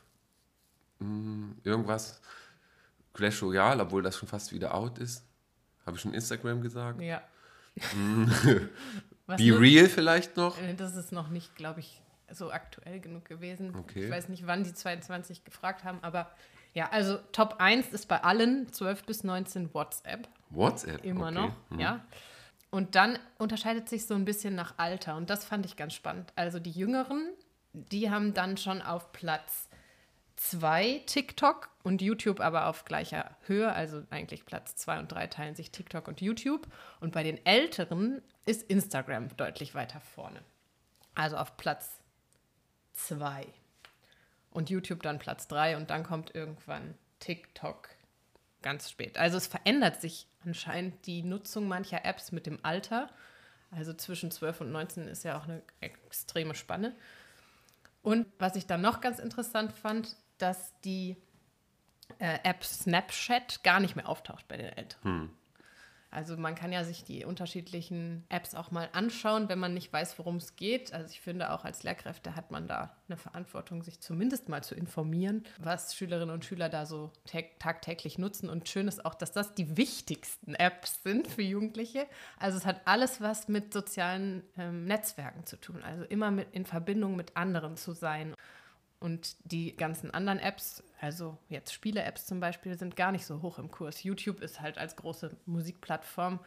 Hm, 1.00 1.56
irgendwas. 1.64 2.20
Clash 3.16 3.42
Royale, 3.42 3.82
obwohl 3.82 4.02
das 4.02 4.16
schon 4.16 4.28
fast 4.28 4.52
wieder 4.52 4.74
out 4.74 4.98
ist. 4.98 5.24
Habe 5.84 5.96
ich 5.96 6.02
schon 6.02 6.14
Instagram 6.14 6.60
gesagt? 6.60 7.00
Ja. 7.00 7.22
Hm. 7.92 8.30
Be 9.26 9.58
Real 9.58 9.88
vielleicht 9.88 10.36
noch? 10.36 10.60
Äh, 10.60 10.74
das 10.74 10.94
ist 10.96 11.12
noch 11.12 11.28
nicht, 11.28 11.56
glaube 11.56 11.80
ich, 11.80 12.02
so 12.30 12.52
aktuell 12.52 13.00
genug 13.00 13.24
gewesen. 13.24 13.74
Okay. 13.74 14.04
Ich 14.04 14.10
weiß 14.10 14.28
nicht, 14.28 14.46
wann 14.46 14.64
die 14.64 14.72
22 14.72 15.44
gefragt 15.44 15.84
haben, 15.84 15.98
aber 16.02 16.30
ja, 16.74 16.90
also 16.90 17.18
Top 17.32 17.56
1 17.58 17.88
ist 17.88 18.06
bei 18.06 18.22
allen 18.22 18.72
12 18.72 19.04
bis 19.04 19.24
19 19.24 19.72
WhatsApp. 19.72 20.28
WhatsApp? 20.50 21.04
Immer 21.04 21.28
okay. 21.28 21.34
noch, 21.34 21.52
hm. 21.70 21.80
ja. 21.80 22.04
Und 22.70 22.94
dann 22.94 23.18
unterscheidet 23.38 23.88
sich 23.88 24.06
so 24.06 24.14
ein 24.14 24.24
bisschen 24.24 24.54
nach 24.54 24.74
Alter 24.76 25.16
und 25.16 25.30
das 25.30 25.44
fand 25.44 25.64
ich 25.64 25.76
ganz 25.76 25.94
spannend. 25.94 26.32
Also 26.36 26.58
die 26.58 26.70
Jüngeren, 26.70 27.30
die 27.72 28.10
haben 28.10 28.34
dann 28.34 28.56
schon 28.56 28.82
auf 28.82 29.12
Platz 29.12 29.65
zwei 30.36 31.02
TikTok 31.06 31.70
und 31.82 32.02
YouTube 32.02 32.40
aber 32.40 32.66
auf 32.66 32.84
gleicher 32.84 33.36
Höhe, 33.46 33.72
also 33.72 34.02
eigentlich 34.10 34.44
Platz 34.46 34.76
zwei 34.76 34.98
und 34.98 35.10
drei 35.10 35.26
teilen 35.26 35.54
sich 35.54 35.70
TikTok 35.70 36.08
und 36.08 36.20
YouTube. 36.20 36.66
Und 37.00 37.12
bei 37.12 37.22
den 37.22 37.44
Älteren 37.44 38.22
ist 38.44 38.62
Instagram 38.62 39.36
deutlich 39.36 39.74
weiter 39.74 40.00
vorne. 40.00 40.40
Also 41.14 41.36
auf 41.36 41.56
Platz 41.56 42.00
zwei. 42.92 43.46
Und 44.50 44.70
YouTube 44.70 45.02
dann 45.02 45.18
Platz 45.18 45.48
drei 45.48 45.76
und 45.76 45.90
dann 45.90 46.02
kommt 46.02 46.34
irgendwann 46.34 46.94
TikTok 47.18 47.88
ganz 48.62 48.90
spät. 48.90 49.18
Also 49.18 49.36
es 49.36 49.46
verändert 49.46 50.00
sich 50.00 50.26
anscheinend 50.44 51.06
die 51.06 51.22
Nutzung 51.22 51.68
mancher 51.68 52.04
Apps 52.04 52.32
mit 52.32 52.46
dem 52.46 52.58
Alter. 52.64 53.10
Also 53.70 53.92
zwischen 53.92 54.30
12 54.30 54.62
und 54.62 54.72
19 54.72 55.08
ist 55.08 55.24
ja 55.24 55.38
auch 55.38 55.44
eine 55.44 55.62
extreme 55.80 56.54
Spanne. 56.54 56.94
Und 58.02 58.26
was 58.38 58.56
ich 58.56 58.66
dann 58.66 58.80
noch 58.80 59.00
ganz 59.00 59.18
interessant 59.18 59.72
fand, 59.72 60.16
dass 60.38 60.78
die 60.80 61.16
äh, 62.18 62.38
App 62.44 62.64
Snapchat 62.64 63.62
gar 63.62 63.80
nicht 63.80 63.96
mehr 63.96 64.08
auftaucht 64.08 64.46
bei 64.48 64.56
den 64.56 64.66
Eltern. 64.66 65.02
Hm. 65.02 65.30
Also 66.10 66.36
man 66.36 66.54
kann 66.54 66.72
ja 66.72 66.84
sich 66.84 67.04
die 67.04 67.24
unterschiedlichen 67.24 68.24
Apps 68.28 68.54
auch 68.54 68.70
mal 68.70 68.88
anschauen, 68.92 69.48
wenn 69.48 69.58
man 69.58 69.74
nicht 69.74 69.92
weiß, 69.92 70.18
worum 70.18 70.36
es 70.36 70.56
geht. 70.56 70.94
Also 70.94 71.10
ich 71.10 71.20
finde 71.20 71.52
auch 71.52 71.64
als 71.64 71.82
Lehrkräfte 71.82 72.36
hat 72.36 72.50
man 72.50 72.68
da 72.68 72.96
eine 73.08 73.16
Verantwortung, 73.16 73.82
sich 73.82 74.00
zumindest 74.00 74.48
mal 74.48 74.62
zu 74.62 74.74
informieren, 74.74 75.44
was 75.58 75.94
Schülerinnen 75.94 76.32
und 76.32 76.44
Schüler 76.44 76.68
da 76.68 76.86
so 76.86 77.12
tagtäglich 77.58 78.18
nutzen. 78.18 78.48
Und 78.48 78.68
schön 78.68 78.88
ist 78.88 79.04
auch, 79.04 79.14
dass 79.14 79.32
das 79.32 79.54
die 79.54 79.76
wichtigsten 79.76 80.54
Apps 80.54 81.02
sind 81.02 81.26
für 81.28 81.42
Jugendliche. 81.42 82.06
Also 82.38 82.56
es 82.56 82.66
hat 82.66 82.82
alles 82.86 83.20
was 83.20 83.48
mit 83.48 83.72
sozialen 83.72 84.42
ähm, 84.56 84.84
Netzwerken 84.84 85.44
zu 85.44 85.60
tun. 85.60 85.82
Also 85.82 86.04
immer 86.04 86.30
mit 86.30 86.52
in 86.52 86.66
Verbindung 86.66 87.16
mit 87.16 87.36
anderen 87.36 87.76
zu 87.76 87.92
sein. 87.92 88.34
Und 88.98 89.36
die 89.44 89.76
ganzen 89.76 90.10
anderen 90.10 90.38
Apps, 90.38 90.82
also 91.00 91.36
jetzt 91.48 91.72
Spiele-Apps 91.72 92.26
zum 92.26 92.40
Beispiel, 92.40 92.78
sind 92.78 92.96
gar 92.96 93.12
nicht 93.12 93.26
so 93.26 93.42
hoch 93.42 93.58
im 93.58 93.70
Kurs. 93.70 94.02
YouTube 94.02 94.40
ist 94.40 94.60
halt 94.60 94.78
als 94.78 94.96
große 94.96 95.36
Musikplattform 95.44 96.40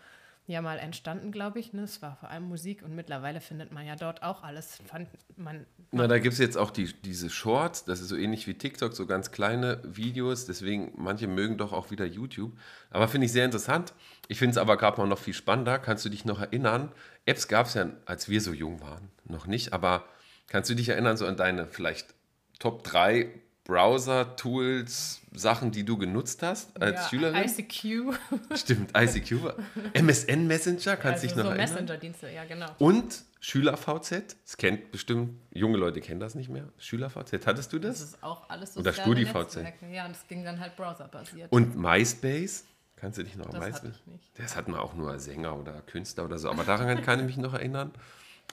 ja 0.49 0.63
mal 0.63 0.79
entstanden, 0.79 1.31
glaube 1.31 1.59
ich. 1.59 1.73
Ne? 1.73 1.83
Es 1.83 2.01
war 2.01 2.15
vor 2.15 2.31
allem 2.31 2.49
Musik 2.49 2.81
und 2.81 2.95
mittlerweile 2.95 3.39
findet 3.39 3.71
man 3.71 3.85
ja 3.85 3.95
dort 3.95 4.23
auch 4.23 4.41
alles. 4.41 4.79
Fand 4.88 5.07
man, 5.38 5.67
Na, 5.91 6.07
da 6.07 6.17
gibt 6.17 6.33
es 6.33 6.39
jetzt 6.39 6.57
auch 6.57 6.71
die, 6.71 6.91
diese 7.03 7.29
Shorts, 7.29 7.85
das 7.85 8.01
ist 8.01 8.09
so 8.09 8.15
ähnlich 8.15 8.47
wie 8.47 8.55
TikTok, 8.55 8.93
so 8.93 9.05
ganz 9.05 9.31
kleine 9.31 9.79
Videos. 9.83 10.47
Deswegen, 10.47 10.91
manche 10.97 11.27
mögen 11.27 11.59
doch 11.59 11.71
auch 11.71 11.91
wieder 11.91 12.05
YouTube. 12.05 12.51
Aber 12.89 13.07
finde 13.07 13.25
ich 13.25 13.31
sehr 13.31 13.45
interessant. 13.45 13.93
Ich 14.27 14.39
finde 14.39 14.51
es 14.51 14.57
aber 14.57 14.75
gerade 14.75 14.99
mal 14.99 15.07
noch 15.07 15.19
viel 15.19 15.35
spannender. 15.35 15.77
Kannst 15.77 16.03
du 16.03 16.09
dich 16.09 16.25
noch 16.25 16.41
erinnern? 16.41 16.91
Apps 17.25 17.47
gab 17.47 17.67
es 17.67 17.75
ja, 17.75 17.91
als 18.05 18.27
wir 18.27 18.41
so 18.41 18.51
jung 18.51 18.81
waren, 18.81 19.12
noch 19.25 19.45
nicht. 19.45 19.71
Aber 19.71 20.05
kannst 20.47 20.71
du 20.71 20.73
dich 20.73 20.89
erinnern, 20.89 21.15
so 21.15 21.27
an 21.27 21.38
deine 21.38 21.67
vielleicht 21.67 22.15
Top 22.59 22.83
3 22.83 23.29
Browser-Tools, 23.63 25.21
Sachen, 25.33 25.71
die 25.71 25.83
du 25.85 25.97
genutzt 25.97 26.41
hast 26.41 26.79
als 26.81 26.95
ja, 26.95 27.09
Schülerin? 27.09 27.43
ICQ. 27.43 28.13
Stimmt, 28.55 28.91
ICQ. 28.97 29.53
MSN 29.93 30.47
Messenger, 30.47 30.97
kannst 30.97 31.23
du 31.23 31.27
also 31.27 31.27
dich 31.27 31.35
noch 31.35 31.43
so 31.43 31.49
erinnern? 31.51 31.57
Messenger-Dienste, 31.69 32.29
ja 32.31 32.45
genau. 32.45 32.67
Und 32.79 33.23
SchülerVZ, 33.39 34.35
das 34.43 34.57
kennt 34.57 34.91
bestimmt, 34.91 35.39
junge 35.51 35.77
Leute 35.77 36.01
kennen 36.01 36.19
das 36.19 36.35
nicht 36.35 36.49
mehr. 36.49 36.67
SchülerVZ, 36.79 37.45
hattest 37.45 37.71
du 37.71 37.79
Das 37.79 37.99
das? 37.99 38.09
ist 38.09 38.23
auch 38.23 38.49
alles 38.49 38.75
Oder 38.75 38.91
soziale 38.91 39.17
StudiVZ. 39.25 39.55
Ja, 39.91 40.05
und 40.05 40.15
das 40.15 40.27
ging 40.27 40.43
dann 40.43 40.59
halt 40.59 40.75
browserbasiert. 40.75 41.51
Und 41.51 41.77
MySpace, 41.77 42.65
kannst 42.95 43.19
du 43.19 43.23
dich 43.23 43.35
noch 43.35 43.45
an 43.45 43.51
Das 43.51 43.61
hatte 43.61 43.87
MySpace? 43.87 44.07
nicht. 44.07 44.39
Das 44.39 44.55
hatten 44.55 44.71
wir 44.73 44.81
auch 44.81 44.95
nur 44.95 45.19
Sänger 45.19 45.55
oder 45.57 45.81
Künstler 45.83 46.25
oder 46.25 46.39
so, 46.39 46.49
aber 46.49 46.63
daran 46.63 47.01
kann 47.03 47.19
ich 47.19 47.25
mich 47.27 47.37
noch 47.37 47.53
erinnern. 47.53 47.91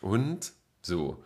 Und 0.02 0.52
so. 0.82 1.24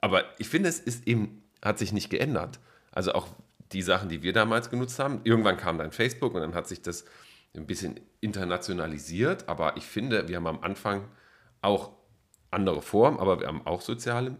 Aber 0.00 0.24
ich 0.38 0.48
finde, 0.48 0.68
es 0.68 0.80
ist 0.80 1.06
eben, 1.06 1.42
hat 1.62 1.78
sich 1.78 1.92
nicht 1.92 2.10
geändert. 2.10 2.60
Also 2.92 3.12
auch 3.12 3.28
die 3.72 3.82
Sachen, 3.82 4.08
die 4.08 4.22
wir 4.22 4.32
damals 4.32 4.70
genutzt 4.70 4.98
haben. 4.98 5.20
Irgendwann 5.24 5.56
kam 5.56 5.78
dann 5.78 5.92
Facebook 5.92 6.34
und 6.34 6.40
dann 6.40 6.54
hat 6.54 6.66
sich 6.68 6.82
das 6.82 7.04
ein 7.54 7.66
bisschen 7.66 8.00
internationalisiert. 8.20 9.48
Aber 9.48 9.76
ich 9.76 9.84
finde, 9.84 10.28
wir 10.28 10.36
haben 10.36 10.46
am 10.46 10.62
Anfang 10.62 11.04
auch 11.60 11.92
andere 12.50 12.82
Formen, 12.82 13.18
aber 13.18 13.40
wir 13.40 13.46
haben 13.46 13.66
auch 13.66 13.82
soziale 13.82 14.36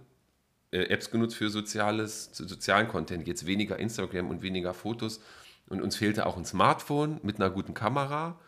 äh, 0.70 0.84
Apps 0.84 1.10
genutzt 1.10 1.36
für 1.36 1.50
soziales, 1.50 2.30
sozialen 2.32 2.88
Content. 2.88 3.26
Jetzt 3.26 3.46
weniger 3.46 3.78
Instagram 3.78 4.30
und 4.30 4.42
weniger 4.42 4.74
Fotos. 4.74 5.20
Und 5.68 5.82
uns 5.82 5.96
fehlte 5.96 6.26
auch 6.26 6.36
ein 6.36 6.44
Smartphone 6.44 7.20
mit 7.22 7.36
einer 7.36 7.50
guten 7.50 7.74
Kamera. 7.74 8.38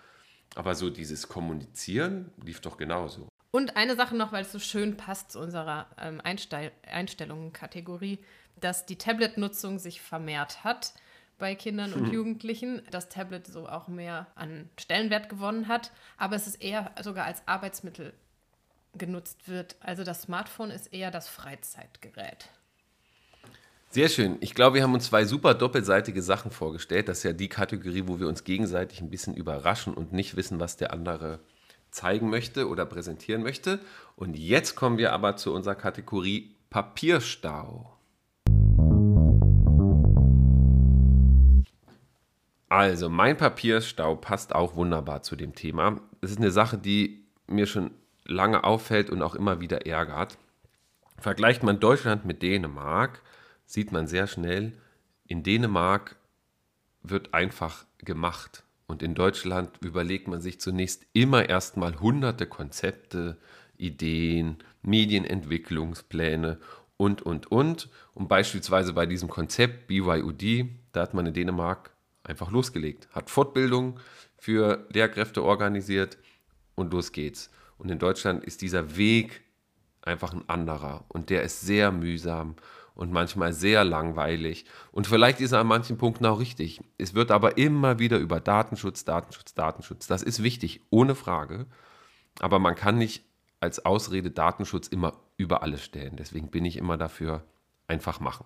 Aber 0.55 0.75
so 0.75 0.91
dieses 0.91 1.29
Kommunizieren 1.29 2.33
lief 2.43 2.61
doch 2.61 2.77
genauso. 2.77 3.30
Und 3.51 3.77
eine 3.77 3.97
Sache 3.97 4.17
noch, 4.17 4.33
weil 4.33 4.43
es 4.43 4.53
so 4.53 4.59
schön 4.59 4.97
passt 4.97 5.33
zu 5.33 5.41
unserer 5.41 5.87
ähm, 5.99 6.21
Einstell 6.23 6.71
Einstellungen-Kategorie, 6.87 8.19
dass 8.61 8.87
die 8.87 8.97
Tablet-Nutzung 8.97 9.79
sich 9.79 10.01
vermehrt 10.01 10.63
hat 10.63 10.95
bei 11.39 11.55
Kindern 11.55 11.95
und 11.95 12.13
Jugendlichen, 12.13 12.83
das 12.91 13.09
Tablet 13.09 13.47
so 13.47 13.67
auch 13.67 13.89
mehr 13.89 14.27
an 14.35 14.69
Stellenwert 14.79 15.29
gewonnen 15.29 15.69
hat, 15.69 15.91
aber 16.19 16.37
es 16.37 16.47
ist 16.47 16.63
eher 16.63 16.95
sogar 17.03 17.25
als 17.25 17.43
Arbeitsmittel 17.47 18.13
genutzt 18.95 19.49
wird. 19.49 19.77
Also 19.81 20.05
das 20.05 20.23
Smartphone 20.23 20.71
ist 20.71 20.93
eher 20.93 21.11
das 21.11 21.29
Freizeitgerät. 21.29 22.49
Sehr 23.89 24.09
schön. 24.09 24.37
Ich 24.41 24.55
glaube, 24.55 24.77
wir 24.77 24.83
haben 24.85 24.95
uns 24.95 25.07
zwei 25.07 25.25
super 25.25 25.55
doppelseitige 25.55 26.23
Sachen 26.23 26.53
vorgestellt. 26.53 27.09
Das 27.09 27.19
ist 27.19 27.25
ja 27.25 27.33
die 27.33 27.49
Kategorie, 27.49 28.05
wo 28.07 28.21
wir 28.21 28.29
uns 28.29 28.45
gegenseitig 28.45 29.01
ein 29.01 29.11
bisschen 29.11 29.35
überraschen 29.35 29.95
und 29.95 30.13
nicht 30.13 30.37
wissen, 30.37 30.61
was 30.61 30.77
der 30.77 30.93
andere 30.93 31.41
zeigen 31.91 32.31
möchte 32.31 32.69
oder 32.69 32.87
präsentieren 32.87 33.43
möchte. 33.43 33.81
Und 34.17 34.37
jetzt 34.37 34.77
kommen 34.77 34.99
wir 34.99 35.13
aber 35.13 35.37
zu 35.37 35.53
unserer 35.53 35.75
Kategorie 35.75 36.55
Papierstau. 36.71 37.97
Also, 42.69 43.09
mein 43.09 43.37
Papierstau 43.37 44.15
passt 44.15 44.55
auch 44.55 44.77
wunderbar 44.77 45.23
zu 45.23 45.35
dem 45.35 45.57
Thema. 45.57 46.01
Es 46.21 46.31
ist 46.31 46.39
eine 46.39 46.53
Sache, 46.53 46.79
die 46.79 47.25
mir 47.49 47.67
schon 47.67 47.91
lange 48.25 48.63
auffällt 48.63 49.11
und 49.11 49.23
auch 49.23 49.35
immer 49.35 49.61
wieder 49.61 49.87
ärgert. 49.87 50.39
Vergleicht 51.19 51.65
man 51.65 51.81
Deutschland 51.81 52.25
mit 52.25 52.43
Dänemark, 52.43 53.23
sieht 53.67 53.91
man 53.91 54.07
sehr 54.07 54.29
schnell, 54.29 54.73
in 55.27 55.43
Dänemark 55.43 56.17
wird 57.03 57.35
einfach 57.35 57.85
gemacht. 57.99 58.63
Und 58.91 59.05
in 59.05 59.15
Deutschland 59.15 59.71
überlegt 59.85 60.27
man 60.27 60.41
sich 60.41 60.61
zunächst 60.61 61.07
immer 61.13 61.49
erstmal 61.49 62.01
hunderte 62.01 62.49
Konzepte, 62.49 63.39
Ideen, 63.79 64.57
Medienentwicklungspläne 64.83 66.59
und, 66.97 67.23
und, 67.23 67.53
und. 67.53 67.89
Und 68.15 68.27
beispielsweise 68.27 68.93
bei 68.93 69.07
diesem 69.07 69.29
Konzept 69.29 69.87
BYUD, 69.87 70.67
da 70.91 71.03
hat 71.03 71.15
man 71.15 71.25
in 71.25 71.35
Dänemark 71.35 71.93
einfach 72.25 72.51
losgelegt, 72.51 73.09
hat 73.13 73.31
Fortbildung 73.31 74.01
für 74.37 74.89
Lehrkräfte 74.93 75.45
organisiert 75.45 76.19
und 76.75 76.93
los 76.93 77.13
geht's. 77.13 77.49
Und 77.79 77.93
in 77.93 78.01
Deutschland 78.01 78.43
ist 78.43 78.61
dieser 78.61 78.97
Weg 78.97 79.43
einfach 80.03 80.33
ein 80.33 80.49
anderer 80.49 81.05
und 81.07 81.31
der 81.31 81.45
ist 81.45 81.61
sehr 81.61 81.93
mühsam 81.93 82.57
und 83.01 83.13
manchmal 83.13 83.55
sehr 83.55 83.83
langweilig 83.83 84.67
und 84.93 85.07
vielleicht 85.07 85.41
ist 85.41 85.53
er 85.53 85.61
an 85.61 85.67
manchen 85.67 85.97
Punkten 85.97 86.27
auch 86.27 86.39
richtig. 86.39 86.83
Es 86.99 87.15
wird 87.15 87.31
aber 87.31 87.57
immer 87.57 87.99
wieder 87.99 88.19
über 88.19 88.41
Datenschutz, 88.41 89.07
Datenschutz, 89.07 89.55
Datenschutz. 89.55 90.07
Das 90.07 90.23
ist 90.23 90.43
wichtig, 90.43 90.83
ohne 90.91 91.15
Frage, 91.15 91.67
aber 92.41 92.59
man 92.59 92.75
kann 92.75 92.99
nicht 92.99 93.25
als 93.59 93.87
Ausrede 93.87 94.31
Datenschutz 94.31 94.87
immer 94.87 95.15
über 95.39 95.63
alles 95.63 95.83
stellen. 95.83 96.17
Deswegen 96.17 96.51
bin 96.51 96.67
ich 96.67 96.77
immer 96.77 96.99
dafür, 96.99 97.43
einfach 97.87 98.21
machen. 98.21 98.45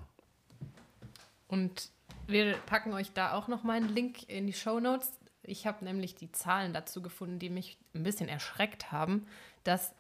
Und 1.48 1.90
wir 2.28 2.54
packen 2.66 2.92
euch 2.92 3.12
da 3.12 3.32
auch 3.32 3.48
noch 3.48 3.64
mal 3.64 3.76
einen 3.76 3.88
Link 3.88 4.28
in 4.28 4.46
die 4.46 4.52
Show 4.52 4.78
Notes. 4.78 5.10
Ich 5.42 5.66
habe 5.66 5.84
nämlich 5.84 6.14
die 6.14 6.30
Zahlen 6.30 6.72
dazu 6.72 7.02
gefunden, 7.02 7.40
die 7.40 7.50
mich 7.50 7.76
ein 7.92 8.04
bisschen 8.04 8.28
erschreckt 8.28 8.92
haben, 8.92 9.26
dass 9.64 9.96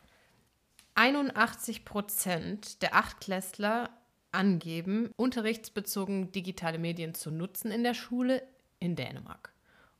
81 0.94 1.84
Prozent 1.84 2.82
der 2.82 2.94
Achtklässler 2.94 3.90
angeben, 4.34 5.10
unterrichtsbezogen 5.16 6.32
digitale 6.32 6.78
Medien 6.78 7.14
zu 7.14 7.30
nutzen 7.30 7.70
in 7.70 7.84
der 7.84 7.94
Schule 7.94 8.42
in 8.80 8.96
Dänemark. 8.96 9.52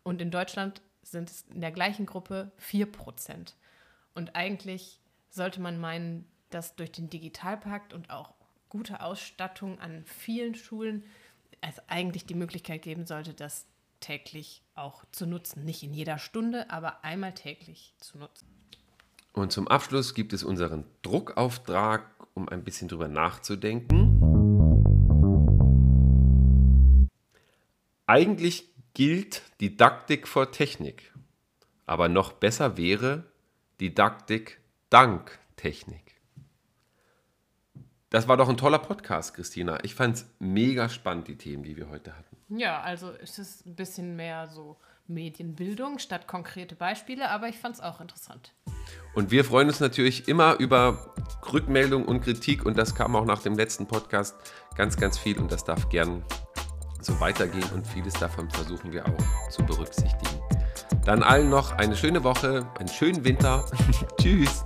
Und 0.02 0.20
in 0.20 0.30
Deutschland 0.30 0.82
sind 1.02 1.30
es 1.30 1.42
in 1.52 1.60
der 1.60 1.72
gleichen 1.72 2.06
Gruppe 2.06 2.52
4 2.58 2.86
Prozent. 2.86 3.56
Und 4.14 4.36
eigentlich 4.36 5.00
sollte 5.30 5.60
man 5.60 5.80
meinen, 5.80 6.26
dass 6.50 6.76
durch 6.76 6.92
den 6.92 7.10
Digitalpakt 7.10 7.92
und 7.92 8.10
auch 8.10 8.34
gute 8.68 9.00
Ausstattung 9.00 9.78
an 9.80 10.04
vielen 10.04 10.54
Schulen 10.54 11.04
es 11.60 11.80
eigentlich 11.88 12.26
die 12.26 12.34
Möglichkeit 12.34 12.82
geben 12.82 13.06
sollte, 13.06 13.32
das 13.32 13.66
täglich 14.00 14.62
auch 14.74 15.04
zu 15.12 15.26
nutzen. 15.26 15.64
Nicht 15.64 15.82
in 15.82 15.94
jeder 15.94 16.18
Stunde, 16.18 16.70
aber 16.70 17.04
einmal 17.04 17.32
täglich 17.32 17.94
zu 17.98 18.18
nutzen. 18.18 18.46
Und 19.32 19.50
zum 19.50 19.66
Abschluss 19.66 20.14
gibt 20.14 20.32
es 20.32 20.44
unseren 20.44 20.84
Druckauftrag, 21.02 22.13
um 22.34 22.48
ein 22.48 22.64
bisschen 22.64 22.88
drüber 22.88 23.08
nachzudenken. 23.08 24.20
Eigentlich 28.06 28.68
gilt 28.92 29.42
Didaktik 29.60 30.28
vor 30.28 30.52
Technik, 30.52 31.14
aber 31.86 32.08
noch 32.08 32.32
besser 32.32 32.76
wäre 32.76 33.24
Didaktik 33.80 34.60
dank 34.90 35.38
Technik. 35.56 36.02
Das 38.10 38.28
war 38.28 38.36
doch 38.36 38.48
ein 38.48 38.56
toller 38.56 38.78
Podcast, 38.78 39.34
Christina. 39.34 39.82
Ich 39.82 39.94
fand 39.94 40.16
es 40.16 40.26
mega 40.38 40.88
spannend, 40.88 41.26
die 41.26 41.36
Themen, 41.36 41.64
die 41.64 41.76
wir 41.76 41.88
heute 41.88 42.16
hatten. 42.16 42.36
Ja, 42.48 42.80
also 42.80 43.10
es 43.20 43.38
ist 43.38 43.66
ein 43.66 43.74
bisschen 43.74 44.14
mehr 44.14 44.46
so 44.46 44.76
Medienbildung 45.06 45.98
statt 45.98 46.26
konkrete 46.26 46.74
Beispiele, 46.76 47.30
aber 47.30 47.48
ich 47.48 47.58
fand 47.58 47.76
es 47.76 47.80
auch 47.80 48.00
interessant. 48.00 48.52
Und 49.14 49.30
wir 49.30 49.44
freuen 49.44 49.68
uns 49.68 49.80
natürlich 49.80 50.28
immer 50.28 50.58
über 50.58 51.14
Rückmeldung 51.52 52.04
und 52.04 52.20
Kritik 52.20 52.64
und 52.64 52.76
das 52.76 52.94
kam 52.94 53.14
auch 53.16 53.24
nach 53.24 53.42
dem 53.42 53.54
letzten 53.54 53.86
Podcast 53.86 54.36
ganz, 54.76 54.96
ganz 54.96 55.18
viel 55.18 55.38
und 55.38 55.52
das 55.52 55.64
darf 55.64 55.88
gern 55.88 56.24
so 57.00 57.18
weitergehen 57.20 57.68
und 57.74 57.86
vieles 57.86 58.14
davon 58.14 58.50
versuchen 58.50 58.92
wir 58.92 59.04
auch 59.06 59.50
zu 59.50 59.62
berücksichtigen. 59.64 60.40
Dann 61.04 61.22
allen 61.22 61.50
noch 61.50 61.72
eine 61.72 61.96
schöne 61.96 62.24
Woche, 62.24 62.66
einen 62.78 62.88
schönen 62.88 63.24
Winter. 63.24 63.64
Tschüss. 64.20 64.64